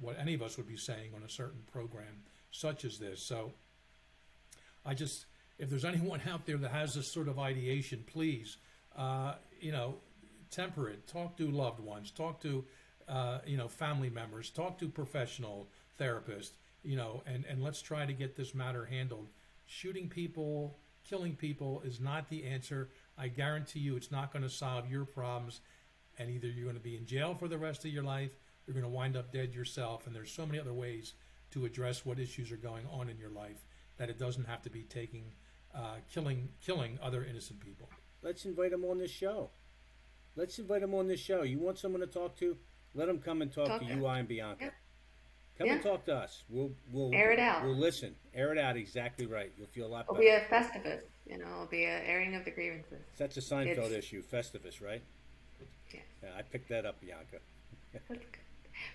[0.00, 3.20] what any of us would be saying on a certain program such as this.
[3.20, 3.52] So
[4.86, 5.26] I just,
[5.58, 8.56] if there's anyone out there that has this sort of ideation, please,
[8.96, 9.96] uh, you know,
[10.50, 11.06] temper it.
[11.06, 12.10] Talk to loved ones.
[12.10, 12.64] Talk to,
[13.08, 14.50] uh, you know, family members.
[14.50, 15.68] Talk to professional
[16.00, 16.52] therapists.
[16.82, 19.28] You know, and and let's try to get this matter handled.
[19.66, 22.90] Shooting people, killing people is not the answer.
[23.16, 25.60] I guarantee you, it's not going to solve your problems.
[26.18, 28.32] And either you're going to be in jail for the rest of your life
[28.68, 30.06] you're going to wind up dead yourself.
[30.06, 31.14] And there's so many other ways
[31.52, 33.64] to address what issues are going on in your life
[33.96, 35.32] that it doesn't have to be taking,
[35.74, 37.88] uh, killing, killing other innocent people.
[38.22, 39.48] Let's invite them on this show.
[40.36, 41.42] Let's invite them on this show.
[41.42, 42.58] You want someone to talk to?
[42.94, 44.64] Let them come and talk, talk to you, I and Bianca.
[44.66, 44.70] Yeah.
[45.58, 45.72] Come yeah.
[45.74, 46.44] and talk to us.
[46.48, 47.64] We'll we'll air it out.
[47.64, 48.14] We'll listen.
[48.32, 48.76] Air it out.
[48.76, 49.50] Exactly right.
[49.58, 50.06] You'll feel a lot.
[50.06, 50.22] better.
[50.22, 51.00] It'll be a festivus.
[51.26, 53.00] You know, it'll be an airing of the grievances.
[53.18, 54.06] That's a Seinfeld it's...
[54.06, 54.22] issue.
[54.22, 55.02] Festivus, right?
[55.92, 56.00] Yeah.
[56.22, 56.28] yeah.
[56.38, 57.38] I picked that up, Bianca.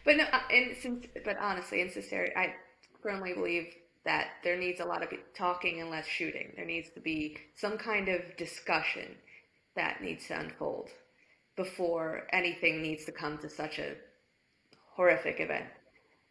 [0.06, 2.54] But no, uh, and since, but honestly, in sincerity, I
[3.02, 3.68] firmly believe
[4.06, 6.54] that there needs a lot of talking and less shooting.
[6.56, 9.16] There needs to be some kind of discussion
[9.76, 10.90] that needs to unfold
[11.56, 13.96] before anything needs to come to such a
[14.96, 15.66] horrific event.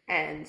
[0.07, 0.47] And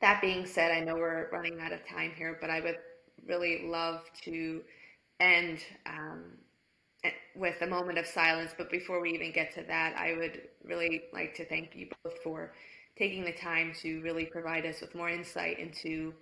[0.00, 2.78] that being said, I know we're running out of time here, but I would
[3.26, 4.62] really love to
[5.20, 6.24] end um,
[7.34, 8.52] with a moment of silence.
[8.56, 12.18] But before we even get to that, I would really like to thank you both
[12.22, 12.52] for
[12.96, 16.14] taking the time to really provide us with more insight into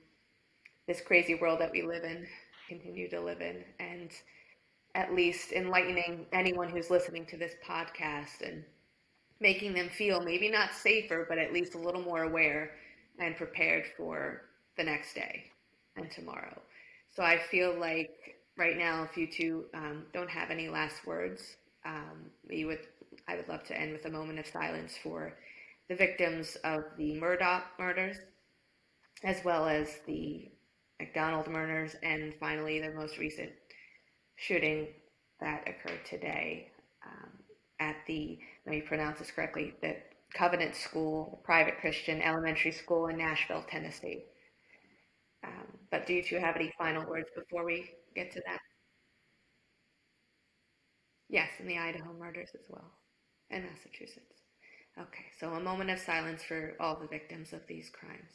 [0.87, 2.27] this crazy world that we live in,
[2.69, 4.11] continue to live in, and
[4.95, 8.65] at least enlightening anyone who's listening to this podcast and
[9.41, 12.73] making them feel maybe not safer, but at least a little more aware
[13.19, 14.43] and prepared for
[14.77, 15.45] the next day
[15.97, 16.61] and tomorrow.
[17.15, 21.57] So I feel like right now, if you two um, don't have any last words,
[21.85, 22.81] um, we would
[23.29, 25.35] I would love to end with a moment of silence for
[25.89, 28.17] the victims of the Murdaugh murders,
[29.23, 30.51] as well as the
[30.99, 33.51] MacDonald murders, and finally the most recent
[34.37, 34.89] shooting
[35.41, 36.71] that occurred today
[37.85, 39.97] at the let me pronounce this correctly the
[40.35, 44.25] Covenant School, private Christian elementary school in Nashville, Tennessee.
[45.45, 48.61] Um, but do you two have any final words before we get to that.
[51.29, 52.93] Yes, and the Idaho murders as well,
[53.51, 54.43] and Massachusetts.
[54.99, 58.31] Okay, so a moment of silence for all the victims of these crimes.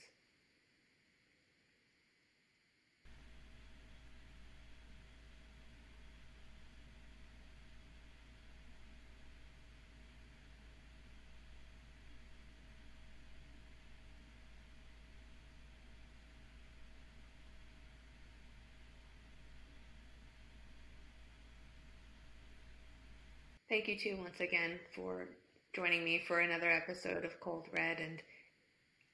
[23.70, 25.28] Thank you too once again for
[25.76, 28.20] joining me for another episode of Cold Red and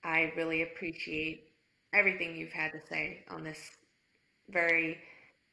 [0.01, 1.49] I really appreciate
[1.93, 3.71] everything you've had to say on this
[4.47, 4.97] very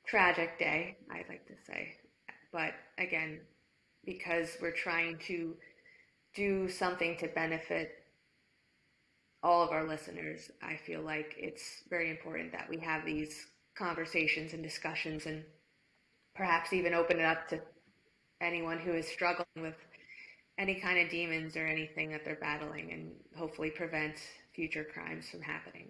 [0.06, 1.96] tragic day, I'd like to say.
[2.52, 3.40] But again,
[4.04, 5.56] because we're trying to
[6.36, 8.04] do something to benefit
[9.42, 14.52] all of our listeners, I feel like it's very important that we have these conversations
[14.52, 15.42] and discussions and
[16.36, 17.60] perhaps even open it up to
[18.42, 19.76] anyone who is struggling with
[20.58, 24.16] any kind of demons or anything that they're battling and hopefully prevent
[24.54, 25.88] future crimes from happening.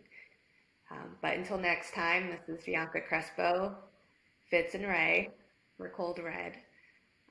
[0.91, 3.75] Um, but until next time, this is Bianca Crespo,
[4.51, 5.31] Fitz and Rey
[5.77, 6.57] for Cold Red.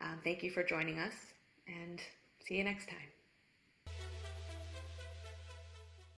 [0.02, 1.14] Um, thank you for joining us
[1.68, 2.02] and
[2.46, 3.21] see you next time.